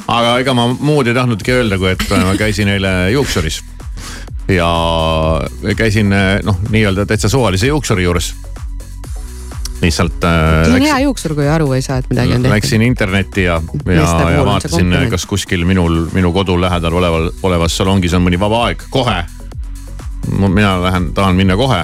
[0.08, 3.62] aga ega ma muud ei tahtnudki öelda, kui et ma käisin eile juuksuris.
[4.48, 4.68] ja
[5.76, 6.10] käisin
[6.42, 8.34] noh, nii-öelda täitsa suvalise juuksuri juures.
[9.82, 12.54] Lihtsalt äh, see on hea juuksur, kui aru ei saa, et midagi on tehtud.
[12.54, 18.14] Läksin internetti ja, ja ja vaatasin, kas kuskil minul, minu kodu lähedal oleval, olevas salongis
[18.14, 19.22] on mõni vaba aeg, kohe.
[20.38, 21.82] mina lähen, tahan minna kohe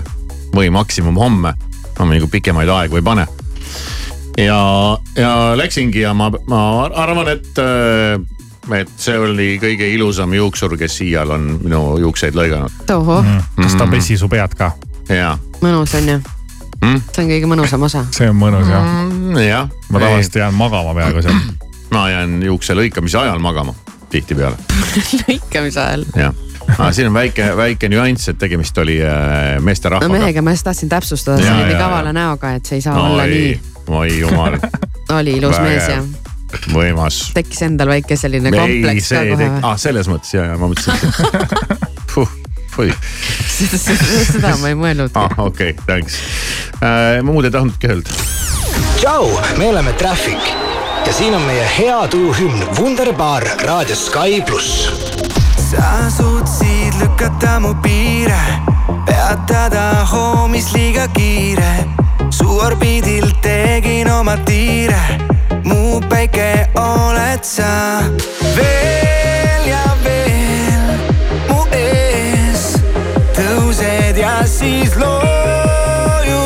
[0.54, 1.54] või maksimum homme.
[1.98, 3.26] ma nagu pikemaid aegu ei pane.
[4.38, 7.58] ja, ja läksingi ja ma, ma arvan, et,
[8.78, 12.82] et see oli kõige ilusam juuksur, kes iial on minu juukseid lõiganud.
[12.86, 13.26] tohoh,
[13.56, 14.72] kas ta pesi su pead ka?
[15.10, 16.37] ja, mõnus on ju
[16.82, 17.00] Mm?.
[17.12, 18.04] see on kõige mõnusam osa.
[18.14, 18.84] see on mõnus jah.
[19.46, 19.70] jah.
[19.90, 21.40] ma tavaliselt jään magama peaaegu seal.
[21.94, 23.74] ma jään juukse lõikamise ajal magama
[24.12, 24.56] tihtipeale,
[25.26, 26.04] lõikamise ajal.
[26.16, 26.34] jah.
[26.78, 30.12] aga siin on väike, väike nüanss, et tegemist oli äh, no meesterahvaga.
[30.14, 33.24] mehega ma just tahtsin täpsustada, nii ja, kavala näoga, et see ei saa No olla
[33.26, 33.34] ei.
[33.34, 33.60] nii.
[33.98, 34.58] oi jumal,
[35.18, 35.68] oli ilus Vägev.
[35.68, 36.28] mees ja
[36.72, 37.18] võimas.
[37.34, 40.56] tekkis endal väike selline ei, kompleks ka see kohe tek-, ah selles mõttes ja, ja
[40.60, 41.76] ma mõtlesin
[42.78, 42.92] oi,
[44.32, 45.14] seda ma ei mõelnud.
[45.18, 46.20] ah okei okay,, thanks
[46.82, 47.18] äh,.
[47.22, 48.16] ma muud ei tahtnudki öelda.
[49.00, 50.52] tšau, me oleme Traffic
[51.08, 54.88] ja siin on meie hea tuju hümn Wunderbar raadios Sky pluss.
[55.70, 58.40] sa suutsid lükata mu piire,
[59.06, 61.84] peatada hoomis liiga kiire.
[62.30, 65.00] su orbiidil tegin oma tiire,
[65.64, 68.02] mu päike oled sa.
[68.56, 70.37] veel ja veel
[74.58, 76.42] siis loojutas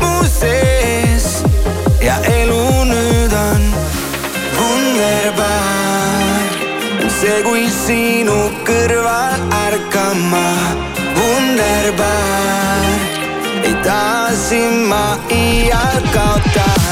[0.00, 1.26] mu sees
[2.02, 3.62] ja elu nüüd on
[4.56, 6.42] wunderbar.
[7.18, 10.48] see, kui sinu kõrval ärkama,
[11.20, 12.98] wunderbar.
[13.62, 16.85] ei taha sind ma iial kaotada.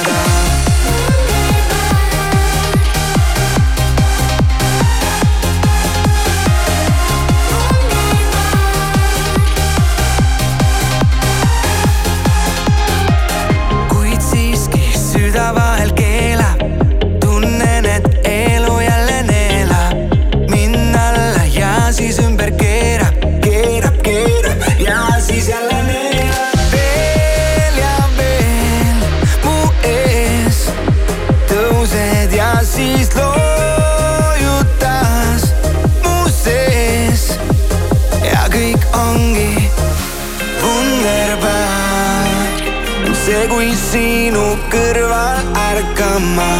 [43.94, 46.52] Sinu kõrval ärkama,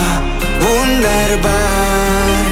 [0.62, 2.44] wunderbar.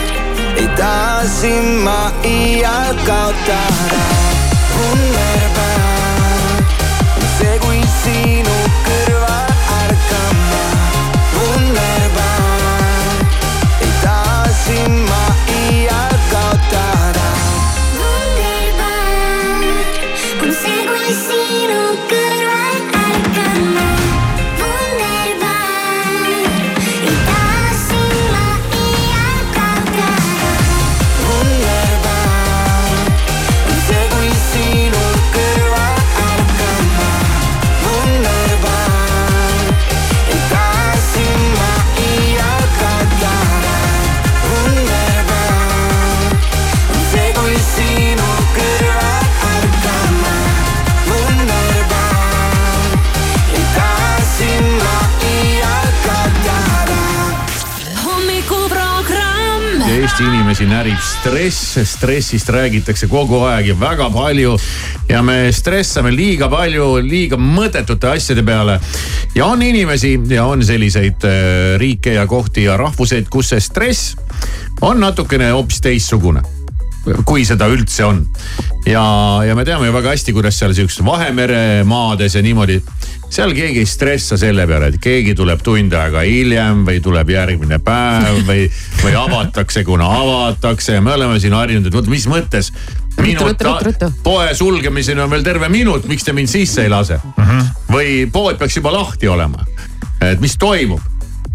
[0.58, 4.02] ei taha sind ma iial kaotada,
[4.74, 6.66] wunderbar.
[7.38, 8.61] see, kui sinu
[60.22, 64.52] Eesti inimesi närib stress, stressist räägitakse kogu aeg ja väga palju.
[65.08, 68.78] ja me stressame liiga palju, liiga mõttetute asjade peale.
[69.34, 74.14] ja on inimesi ja on selliseid äh, riike ja kohti ja rahvuseid, kus see stress
[74.80, 76.42] on natukene hoopis teistsugune
[77.26, 78.22] kui seda üldse on.
[78.86, 79.03] ja,
[79.46, 82.78] ja me teame ju väga hästi, kuidas seal siukses Vahemere maades ja niimoodi,
[83.32, 87.78] seal keegi ei stressa selle peale, et keegi tuleb tund aega hiljem või tuleb järgmine
[87.82, 88.66] päev või,
[89.03, 92.72] või avatakse, kuna avatakse ja me oleme siin harjunud, et vot mis mõttes.
[93.22, 93.64] minut
[94.22, 97.42] poe sulgemiseni on veel terve minut, miks te mind sisse ei lase mm?
[97.44, 97.72] -hmm.
[97.92, 99.64] või pood peaks juba lahti olema.
[100.20, 101.00] et mis toimub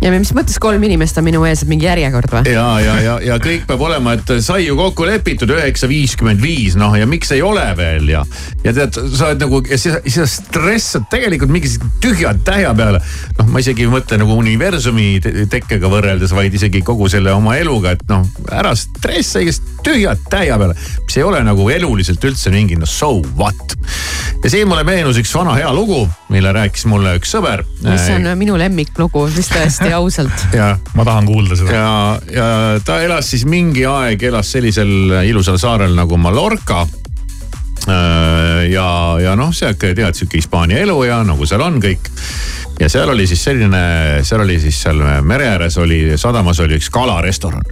[0.02, 2.52] ja mis mõttes kolm inimest on minu ees, et mingi järjekord või?
[2.54, 6.76] ja, ja, ja, ja kõik peab olema, et sai ju kokku lepitud üheksa viiskümmend viis,
[6.78, 8.22] noh ja miks ei ole veel ja.
[8.66, 11.72] ja tead, sa oled nagu ja sa, sa stressad tegelikult mingi
[12.04, 13.02] tühja tähja peale.
[13.40, 17.58] noh, ma isegi ei mõtle nagu universumi te- tekkega võrreldes, vaid isegi kogu selle oma
[17.58, 20.78] eluga, et noh, ära stressa igast tühja tähja peale.
[21.08, 23.76] mis ei ole nagu eluliselt üldse mingi no so what.
[24.44, 27.66] ja siin mulle meenus üks vana hea lugu, mille rääkis mulle üks sõber.
[27.82, 30.46] mis on minu lemmiklugu, vist tõesti ausalt.
[30.54, 31.74] ja ma tahan kuulda seda.
[31.74, 32.46] ja, ja
[32.86, 36.86] ta elas siis mingi aeg, elas sellisel ilusal saarel nagu Mallorca.
[38.68, 38.90] ja,
[39.24, 42.12] ja noh, sihuke tead sihuke Hispaania elu ja nagu seal on kõik.
[42.80, 43.84] ja seal oli siis selline,
[44.28, 47.64] seal oli siis seal mere ääres oli, sadamas oli üks kalarestoran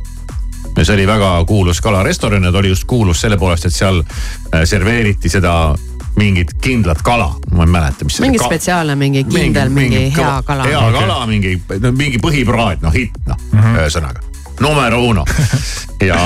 [0.78, 4.01] ja see oli väga kuulus kalarestoran ja ta oli just kuulus selle poolest, et seal
[4.01, 5.76] äh, serveeriti seda
[6.16, 8.20] mingit kindlat kala, ma ei mäleta, mis.
[8.24, 10.63] mingi spetsiaalne, mingi kindel, mingi hea kala.
[10.70, 11.01] hea okay.
[11.01, 11.57] kala, mingi,
[11.91, 14.24] mingi põhipraad, noh hitt noh mm -hmm., ühesõnaga
[14.59, 15.26] numero uno.
[16.09, 16.20] ja,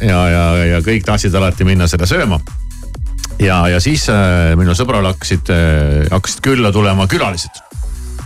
[0.00, 2.40] ja, ja, ja kõik tahtsid alati minna seda sööma.
[3.38, 7.62] ja, ja siis äh, minu sõbral hakkasid äh,, hakkasid külla tulema külalised.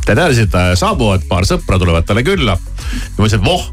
[0.05, 2.57] ta teadis, et äh, saabuvad paar sõpra tulevad talle külla.
[2.57, 3.67] ja ma ütlesin, et voh,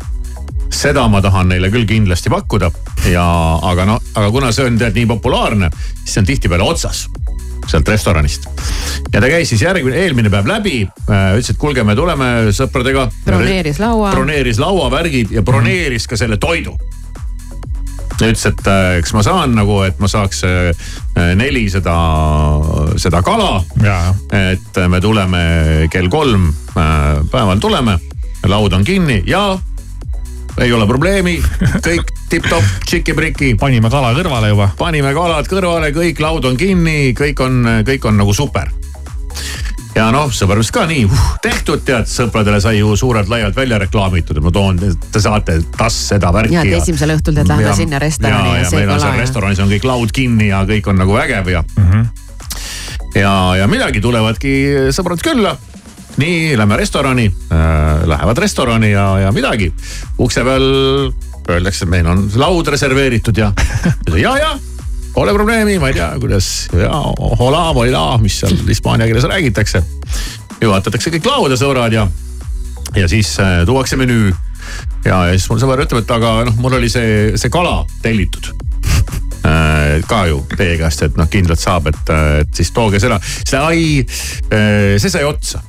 [0.69, 2.69] seda ma tahan neile küll kindlasti pakkuda
[3.09, 3.25] ja,
[3.71, 5.71] aga no, aga kuna see on tead nii populaarne,
[6.03, 7.07] siis see on tihtipeale otsas
[7.69, 8.47] sealt restoranist.
[9.13, 13.09] ja ta käis siis järgmine, eelmine päev läbi, ütles, et kuulge, me tuleme sõpradega.
[13.25, 14.13] broneeris laua.
[14.15, 16.75] broneeris lauavärgid ja broneeris ka selle toidu.
[18.19, 20.89] ütles, et äh, kas ma saan nagu, et ma saaks äh,
[21.39, 21.95] neli seda,
[22.97, 23.63] seda kala.
[23.79, 27.99] et äh, me tuleme kell kolm äh, päeval tuleme,
[28.47, 29.59] laud on kinni ja
[30.57, 31.37] ei ole probleemi,
[31.85, 33.55] kõik tipp-topp, tšiki-priki.
[33.59, 34.71] panime kala kõrvale juba.
[34.77, 38.73] panime kalad kõrvale, kõik laud on kinni, kõik on, kõik on nagu super
[39.99, 44.37] ja noh, sõber ütles ka nii uh,, tehtud tead, sõpradele sai ju suurelt-laialt välja reklaamitud,
[44.39, 46.55] et ma toon, te saate tass seda värki.
[46.55, 49.17] ja, et esimesel õhtul tead, lähme sinna restorani ja, ja see meil on seal kala
[49.17, 49.23] ja.
[49.25, 51.89] restoranis on kõik laud kinni ja kõik on nagu vägev ja mm.
[51.89, 53.17] -hmm.
[53.19, 53.33] ja,
[53.63, 54.53] ja midagi tulevadki
[54.95, 55.57] sõbrad külla.
[56.17, 59.73] nii, lähme restorani äh,, lähevad restorani ja, ja midagi
[60.19, 60.65] ukse peal
[61.49, 63.51] öeldakse, meil on laud reserveeritud ja,
[64.25, 64.57] ja, ja
[65.13, 66.91] pole probleemi, ma ei tea, kuidas ja
[67.39, 69.81] hola, hola, mis seal hispaania keeles räägitakse.
[70.61, 72.05] juhatatakse kõik lauda, sõbrad ja,
[72.95, 74.33] ja siis äh, tuuakse menüü.
[75.05, 78.51] ja, ja siis mul sõber ütleb, et aga noh, mul oli see, see kala tellitud
[79.43, 83.55] äh, ka ju teie käest, et noh, kindlalt saab, et, et siis tooge seda, siis
[83.55, 84.05] ta ai,
[84.99, 85.63] see sai otsa.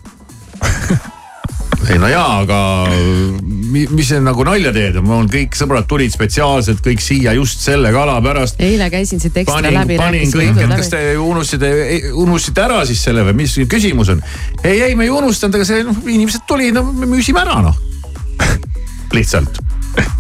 [1.91, 2.59] ei no jaa, aga
[3.73, 7.93] mi- mis see nagu nalja teed, mul kõik sõbrad tulid spetsiaalselt kõik siia just selle
[7.95, 8.61] kala pärast.
[8.63, 13.03] eile käisin siit ekstra panin, läbi, panin kõik, et kas te unustasite, unustasite ära siis
[13.07, 14.23] selle või mis küsimus on?
[14.63, 17.81] ei, ei me ei unustanud, aga see noh, inimesed tulid, no me müüsime ära noh.
[19.17, 19.61] lihtsalt,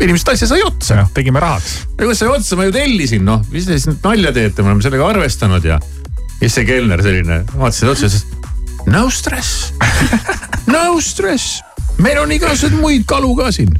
[0.00, 1.06] inimesed asja sai otsa.
[1.14, 1.80] tegime rahaks.
[1.98, 4.86] kuidas sai otsa, ma ju tellisin noh, mis te siis nüüd nalja teete, me oleme
[4.86, 5.80] sellega arvestanud ja.
[5.80, 8.26] ja siis see kelner selline, vaatas otsa ja ütles,
[8.90, 9.72] no stress,
[10.66, 11.60] no stress,
[11.98, 13.70] meil on igasuguseid muid kalu ka siin.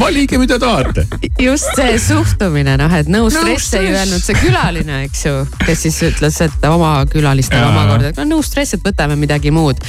[0.00, 1.04] valige, mida tahate.
[1.40, 3.98] just see suhtumine noh, et no stress ei stress.
[4.00, 5.34] öelnud see külaline, eks ju,
[5.66, 9.82] kes siis ütles, et oma külalistele omakorda, et no no stress, et võtame midagi muud.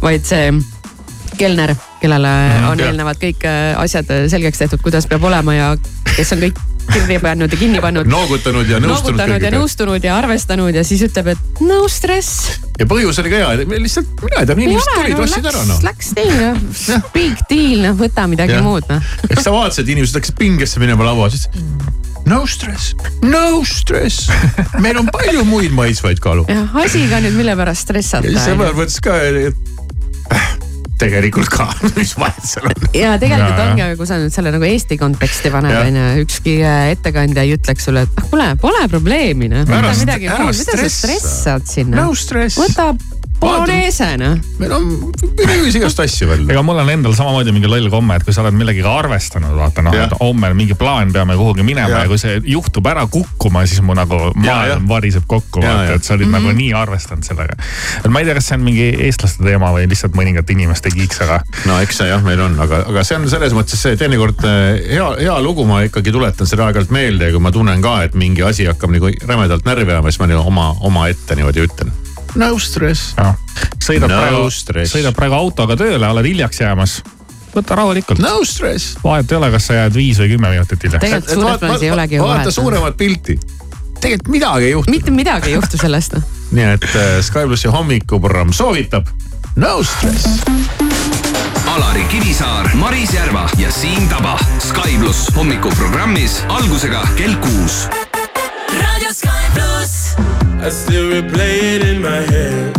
[0.00, 0.48] vaid see
[1.36, 2.32] kelner, kellele
[2.70, 2.88] on jah.
[2.88, 5.68] eelnevalt kõik äh, asjad selgeks tehtud, kuidas peab olema ja
[6.16, 8.08] kes on kõik kirja pannud ja kinni pannud.
[8.10, 12.58] noogutanud ja nõustunud noogutanud ja nõustunud ja arvestanud ja siis ütleb, et no stress.
[12.78, 15.84] ja põhjus oli ka hea, lihtsalt, mina ei tea, inimesed tulid, ostsid ära noh.
[15.86, 18.66] Läks teil noh, big deal noh, võta midagi Jah.
[18.66, 19.14] muud noh.
[19.30, 21.48] eks sa vaatasid, inimesed hakkasid pingesse minema laua, siis
[22.26, 24.30] no stress, no stress,
[24.82, 26.46] meil on palju muid maitsvaid kalu.
[26.50, 30.65] jah, asi ka nüüd, mille pärast stressata ja sõber mõtles ka, et
[31.00, 31.66] tegelikult ka,
[31.98, 32.86] mis vahet seal on.
[32.96, 36.56] ja tegelikult Jaa, ongi, aga kui sa nüüd selle nagu Eesti konteksti paned, onju, ükski
[36.62, 40.56] äh, ettekandja ei ütleks sulle, et ah kuule, pole probleemi noh, Ära ära muud, mida
[40.56, 40.96] sa stressa.
[40.96, 42.08] stressad sinna?
[42.56, 42.92] Võta
[43.40, 44.36] bolognese noh.
[44.60, 44.86] meil on,
[45.36, 46.44] müüs igast asju veel.
[46.50, 49.84] ega mul on endal samamoodi mingi loll komme, et kui sa oled millegagi arvestanud, vaata
[49.84, 52.04] noh, et homme on mingi plaan, peame kuhugi minema ja.
[52.06, 56.14] Ja kui see juhtub ära kukkuma, siis mu nagu maailm variseb kokku, vaata et sa
[56.14, 56.48] olid mm -hmm.
[56.48, 57.56] nagu nii arvestanud sellega.
[58.04, 61.20] et ma ei tea, kas see on mingi eestlaste teema või lihtsalt mõningate inimeste kiiks,
[61.26, 64.44] aga no eks see jah, meil on, aga, aga see on selles mõttes see teinekord
[64.44, 68.02] äh, hea, hea lugu, ma ikkagi tuletan seda aeg-ajalt meelde ja kui ma tunnen ka,
[68.06, 72.05] et mingi asi hakkab nagu rämedalt närvi ajama, siis ma nii oma, omaette niimoodi ütlen.
[72.36, 73.14] No stress.
[73.82, 74.94] sõidad No praegu, stress.
[74.94, 77.00] sõidad praegu autoga tööle, oled hiljaks jäämas.
[77.56, 78.96] võta rahulikult, no stress.
[79.04, 81.04] vahet ei ole, kas sa jääd viis või kümme minutit hiljaks.
[81.04, 82.54] tegelikult suures plaanis ei olegi ju vaata vahet.
[82.54, 83.38] suuremat pilti.
[84.00, 84.90] tegelikult midagi ei juhtu.
[84.90, 86.18] mitte midagi ei juhtu sellest
[86.56, 89.06] nii et äh, Sky plussi hommikuprogramm soovitab.
[89.56, 90.40] no stress.
[91.66, 94.38] Alari Kivisaar, Maris Järva ja Siim Taba.
[94.62, 97.88] Sky pluss hommikuprogrammis algusega kell kuus
[98.70, 99.35] Radio Sky.
[100.58, 102.76] I still replay it in my head.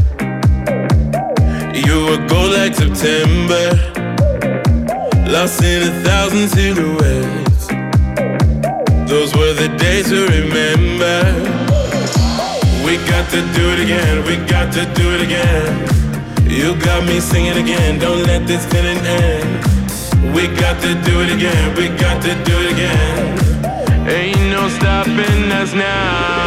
[1.75, 3.65] You were gold like September,
[5.31, 7.67] lost in a thousand silhouettes.
[9.09, 11.17] Those were the days to remember.
[12.85, 15.97] We got to do it again, we got to do it again.
[16.49, 20.35] You got me singing again, don't let this feeling end.
[20.35, 24.09] We got to do it again, we got to do it again.
[24.09, 26.46] Ain't no stopping us now.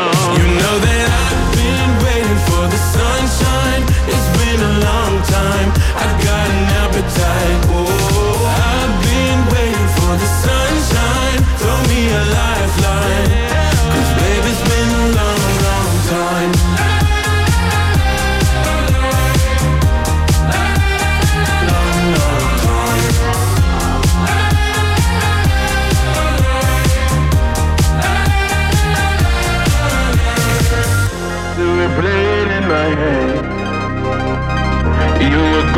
[3.01, 3.30] sun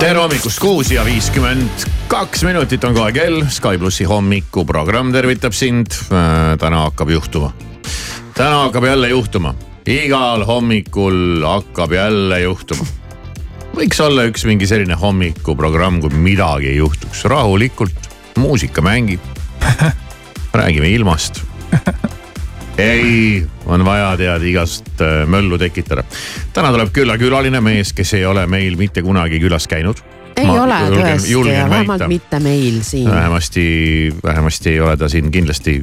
[0.00, 3.44] tere hommikust, kuus ja viiskümmend kaks minutit on kohe kell.
[3.52, 5.94] Sky plussi hommikuprogramm tervitab sind.
[6.58, 7.52] täna hakkab juhtuma.
[8.34, 9.54] täna hakkab jälle juhtuma.
[9.86, 12.86] igal hommikul hakkab jälle juhtuma.
[13.76, 19.20] võiks olla üks mingi selline hommikuprogramm, kui midagi ei juhtuks, rahulikult, muusika mängib.
[20.60, 21.45] räägime ilmast
[22.78, 26.04] ei, on vaja tead igast äh, möllu tekitada.
[26.52, 30.02] täna tuleb külla külaline mees, kes ei ole meil mitte kunagi külas käinud.
[30.36, 33.10] ei Ma ole tõesti ja vähemalt mitte meil siin.
[33.10, 35.82] vähemasti, vähemasti ei ole ta siin kindlasti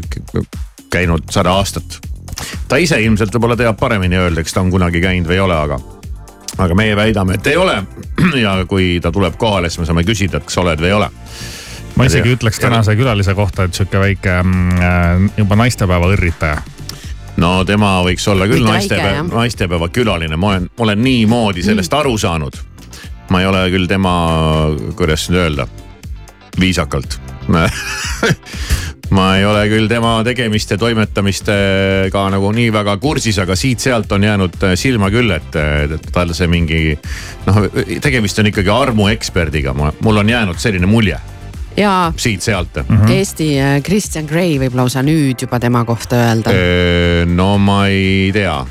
[0.94, 2.00] käinud sada aastat.
[2.68, 5.58] ta ise ilmselt võib-olla teab paremini öelda, kas ta on kunagi käinud või ei ole,
[5.58, 5.80] aga,
[6.58, 7.84] aga meie väidame, et ei ole.
[8.46, 11.10] ja kui ta tuleb kohale, siis me saame küsida, et kas oled või ei ole.
[11.96, 16.62] ma isegi ütleks tänase külalise kohta, et sihuke väike mm, äh, juba naistepäeva õrritaja.
[17.42, 22.60] No tema võiks olla küll naistepäeva, naistepäeva külaline, ma olen, olen niimoodi sellest aru saanud.
[23.34, 24.14] ma ei ole küll tema,
[25.00, 25.68] kuidas nüüd öelda,
[26.60, 27.20] viisakalt.
[29.14, 34.56] Ma ei ole küll tema tegemiste, toimetamistega nagu nii väga kursis, aga siit-sealt on jäänud
[34.80, 36.96] silma küll, et, et tal see mingi
[37.46, 37.60] noh,
[38.02, 41.20] tegemist on ikkagi armueksperdiga, mul on jäänud selline mulje
[41.78, 42.98] ja siit-sealt mm.
[42.98, 43.12] -hmm.
[43.12, 46.54] Eesti äh, Christian Grey võib lausa nüüd juba tema kohta öelda.
[47.26, 48.66] no ma ei tea,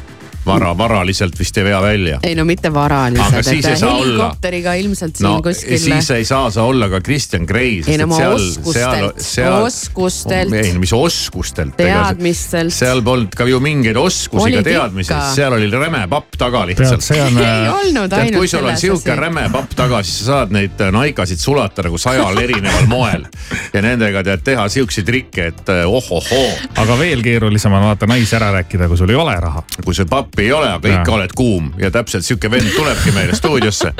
[0.46, 2.18] vara, varaliselt vist ei vea välja.
[2.22, 4.04] ei no mitte varaliselt, Aga siis ei et saa olla.
[4.06, 5.78] helikopteriga ilmselt siin no kuskil.
[5.78, 7.82] siis ei saa sa olla ka Kristjan Grey.
[7.86, 9.22] Ei no ma oskustelt-
[9.62, 10.52] oskustelt.
[10.52, 11.76] ei no mis oskustelt.
[11.76, 12.72] Teadmistelt.
[12.74, 17.02] seal polnud ka ju mingeid oskusi ega teadmisi, seal oli räme papp taga lihtsalt.
[17.22, 20.52] On, Ei olnud Tead, ainult kui sul on sihuke räme papp taga, siis sa saad
[20.54, 23.26] neid äh, naikasid sulata nagu sajal erineval moel.
[23.72, 26.50] ja nendega tead teha siukseid trikke, et äh, ohohoo.
[26.82, 29.62] aga veel keerulisem on vaata naisi ära rääkida, kui sul ei ole raha.
[29.84, 31.00] kui sul pappi ei ole, aga Jaa.
[31.00, 33.92] ikka oled kuum ja täpselt sihuke vend tulebki meile stuudiosse.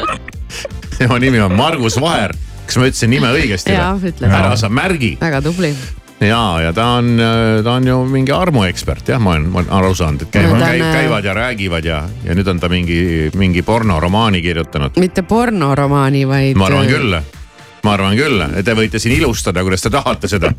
[0.98, 2.32] tema nimi on Margus Vaher.
[2.66, 4.32] kas ma ütlesin nime õigesti ütlesid.
[4.32, 5.18] ära sa märgi.
[5.20, 5.74] väga tubli.
[6.20, 7.20] ja, ja ta on,
[7.64, 10.86] ta on ju mingi armuekspert jah, ma olen, ma olen aru saanud, et käivad, käivad,
[10.86, 14.96] äh, käivad ja räägivad ja, ja nüüd on ta mingi, mingi pornoromaani kirjutanud.
[14.96, 16.56] mitte pornoromaani, vaid.
[16.56, 17.20] ma arvan küll,
[17.84, 20.52] ma arvan küll, te võite siin ilustada, kuidas te tahate seda.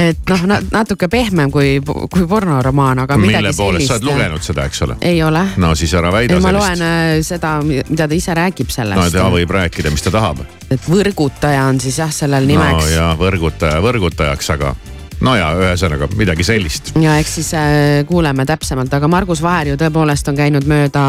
[0.00, 4.08] et noh, natuke pehmem kui, kui pornoromaan, aga midagi mille poolest, sa oled sellist.
[4.08, 4.98] lugenud seda, eks ole?
[5.00, 5.44] ei ole.
[5.60, 6.66] no siis ära väida ei, ma sellist.
[6.66, 10.44] loen äh, seda, mida ta ise räägib no sellest ta võib rääkida, mis ta tahab.
[10.70, 14.74] et võrgutaja on siis jah, sellel no nimeks ja võrgutaja võrgutajaks, aga
[15.24, 16.92] no ja ühesõnaga midagi sellist.
[17.00, 21.02] ja eks siis äh, kuuleme täpsemalt, aga Margus Vaher ju tõepoolest on käinud mööda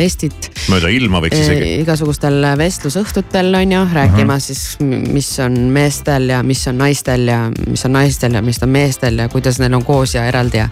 [0.00, 6.28] Eestit mööda ilma võiks isegi eh, igasugustel vestlusõhtutel on ju, rääkima siis, mis on meestel
[6.34, 9.80] ja mis on naistel ja mis on naistel ja mis on meestel ja kuidas neil
[9.80, 10.68] on koos ja eraldi ja.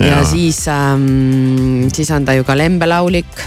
[0.00, 0.24] ja Jaa.
[0.24, 3.46] siis ähm,, siis on ta ju ka lembelaulik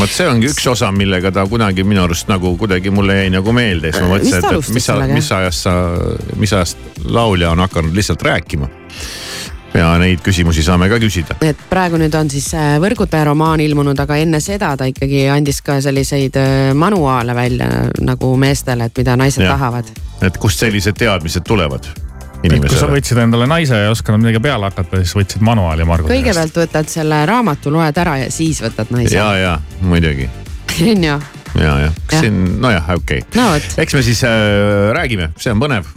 [0.00, 3.54] vot see ongi üks osa, millega ta kunagi minu arust nagu kuidagi mulle jäi nagu
[3.56, 5.74] meelde, siis ma mõtlesin, et, et mis, mis ajast sa,
[6.40, 8.70] mis ajast laulja on hakanud lihtsalt rääkima.
[9.74, 11.36] ja neid küsimusi saame ka küsida.
[11.42, 15.62] et praegu nüüd on siis äh, Võrgutaja romaan ilmunud, aga enne seda ta ikkagi andis
[15.66, 17.70] ka selliseid äh, manuaale välja
[18.00, 19.58] nagu meestele, et mida naised Jah.
[19.58, 19.90] tahavad.
[20.22, 21.90] et kust sellised teadmised tulevad
[22.48, 22.92] kui sa inimesele?
[22.98, 26.20] võtsid endale naise ja ei osanud midagi peale hakata, siis võtsid manuaali Margus käest.
[26.20, 29.16] kõigepealt võtad selle raamatu, loed ära ja siis võtad naise.
[29.16, 30.28] ja, ja muidugi.
[30.92, 31.18] on ju,
[31.60, 33.40] ja, jah, siin, nojah, okei okay.
[33.40, 35.88] no eks me siis äh, räägime, see on põnev.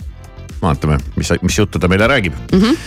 [0.61, 2.33] vaatame, mis, mis juttu ta meile räägib.
[2.51, 2.61] mm.
[2.61, 2.77] -hmm.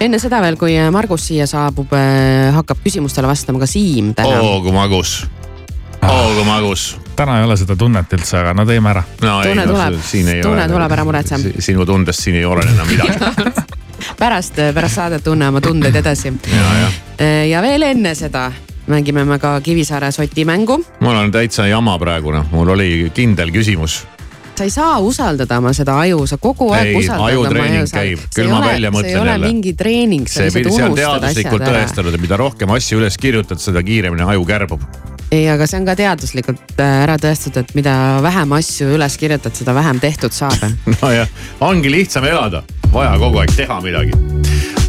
[0.00, 1.96] enne seda veel, kui Margus siia saabub,
[2.54, 5.26] hakkab küsimustele vastama ka Siim täna oo kui magus,
[6.02, 6.94] oo kui magus.
[7.16, 9.02] Täna ei ole seda tunnet üldse, aga no teeme ära.
[9.22, 9.98] no Tunne tuleb.
[10.42, 11.40] Tunne tuleb, ära muretse..
[11.58, 13.66] sinu tundest siin ei ole enam midagi.
[14.20, 16.32] pärast, pärast saadet tunne oma tundeid edasi.
[16.52, 18.50] ja, ja veel enne seda
[18.86, 20.84] mängime me ka Kivisaare sotimängu.
[21.00, 24.04] mul on täitsa jama praegu noh, mul oli kindel küsimus.
[24.56, 27.26] sa ei saa usaldada oma seda aju, sa kogu aeg Ei, usaldad.
[27.26, 28.22] ajutreening käib.
[28.34, 29.46] Küll ma välja see mõtlen ei ole jälle.
[29.46, 31.82] mingi treening, sa see, lihtsalt see on unustad teaduslikult asjad ära.
[31.82, 34.86] tõestanud, et mida rohkem asju üles kirjutad, seda kiiremini aju kärbub.
[35.30, 39.54] ei, aga see on ka teaduslikult äh, ära tõestatud, et mida vähem asju üles kirjutad,
[39.56, 40.62] seda vähem tehtud saab.
[41.00, 42.62] nojah, ongi lihtsam elada,
[42.92, 44.14] vaja kogu aeg teha midagi.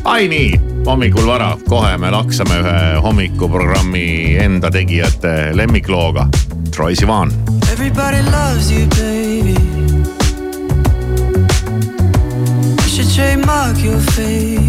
[0.08, 0.52] ai nii,
[0.88, 6.28] hommikul vara, kohe me laksame ühe hommikuprogrammi enda tegijate lemmiklooga.
[6.72, 7.32] Troy Sivan.
[7.72, 9.58] Everybody loves you, baby.
[12.84, 14.66] You should trademark your face.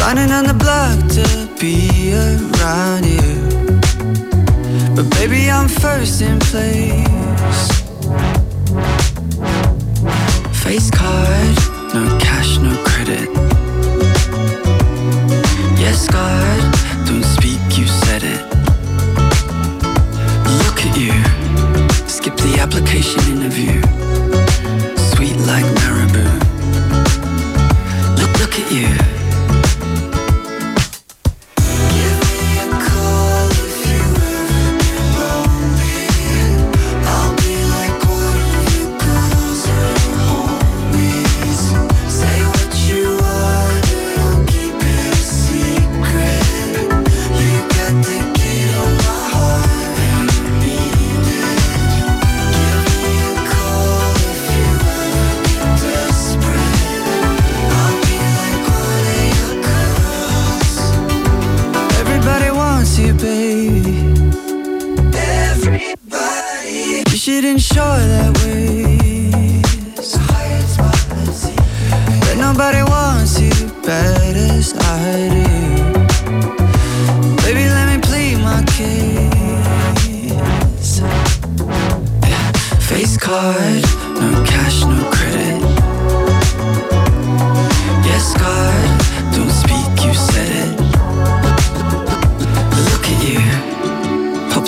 [0.00, 1.24] Lining on the block to
[1.60, 3.48] be around you.
[4.94, 7.82] But baby, I'm first in place.
[10.62, 11.56] Face card,
[11.94, 13.28] no cash, no credit.
[15.78, 16.60] Yes, God,
[17.06, 18.42] don't speak, you said it.
[20.62, 21.12] Look at you.
[22.08, 23.82] Skip the application interview.
[25.12, 26.28] Sweet like marabou.
[28.20, 29.27] Look, look at you.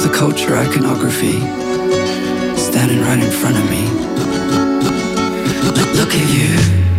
[0.02, 1.40] The culture iconography,
[2.56, 3.84] standing right in front of me.
[5.76, 6.89] Look, look at you.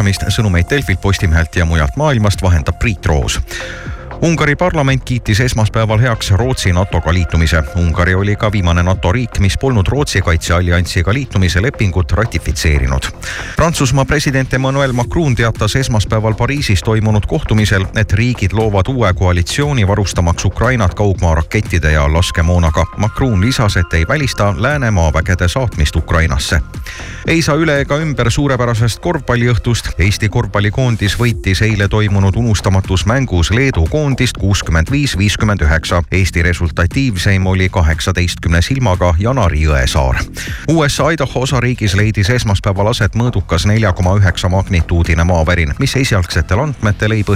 [0.00, 3.40] Ilusat ärkamist, sõnumeid Delfilt, Postimehelt ja mujalt maailmast vahendab Priit Roos.
[4.22, 7.62] Ungari parlament kiitis esmaspäeval heaks Rootsi NATO-ga liitumise.
[7.76, 13.02] Ungari oli ka viimane NATO riik, mis polnud Rootsi kaitsealliansiga liitumise lepingut ratifitseerinud.
[13.56, 20.44] Prantsusmaa president Emmanuel Macron teatas esmaspäeval Pariisis toimunud kohtumisel, et riigid loovad uue koalitsiooni varustamaks
[20.44, 22.86] Ukrainat kaugmaa rakettide ja laskemoonaga.
[22.96, 26.60] Macron lisas, et ei välista Lääne maavägede saatmist Ukrainasse.
[27.26, 29.88] ei saa üle ega ümber suurepärasest korvpalliõhtust.
[29.98, 36.02] Eesti korvpallikoondis võitis eile toimunud unustamatus mängus Leedu koondist kuuskümmend viis, viiskümmend üheksa.
[36.12, 40.18] Eesti resultatiivseim oli kaheksateistkümnes ilmaga Janari Jõesaar.
[40.68, 47.14] USA Idaho osariigis leidis esmaspäeval aset mõõdukas nelja koma üheksa magnituudine maavärin, mis esialgsetel andmetel
[47.14, 47.28] ei põhjusta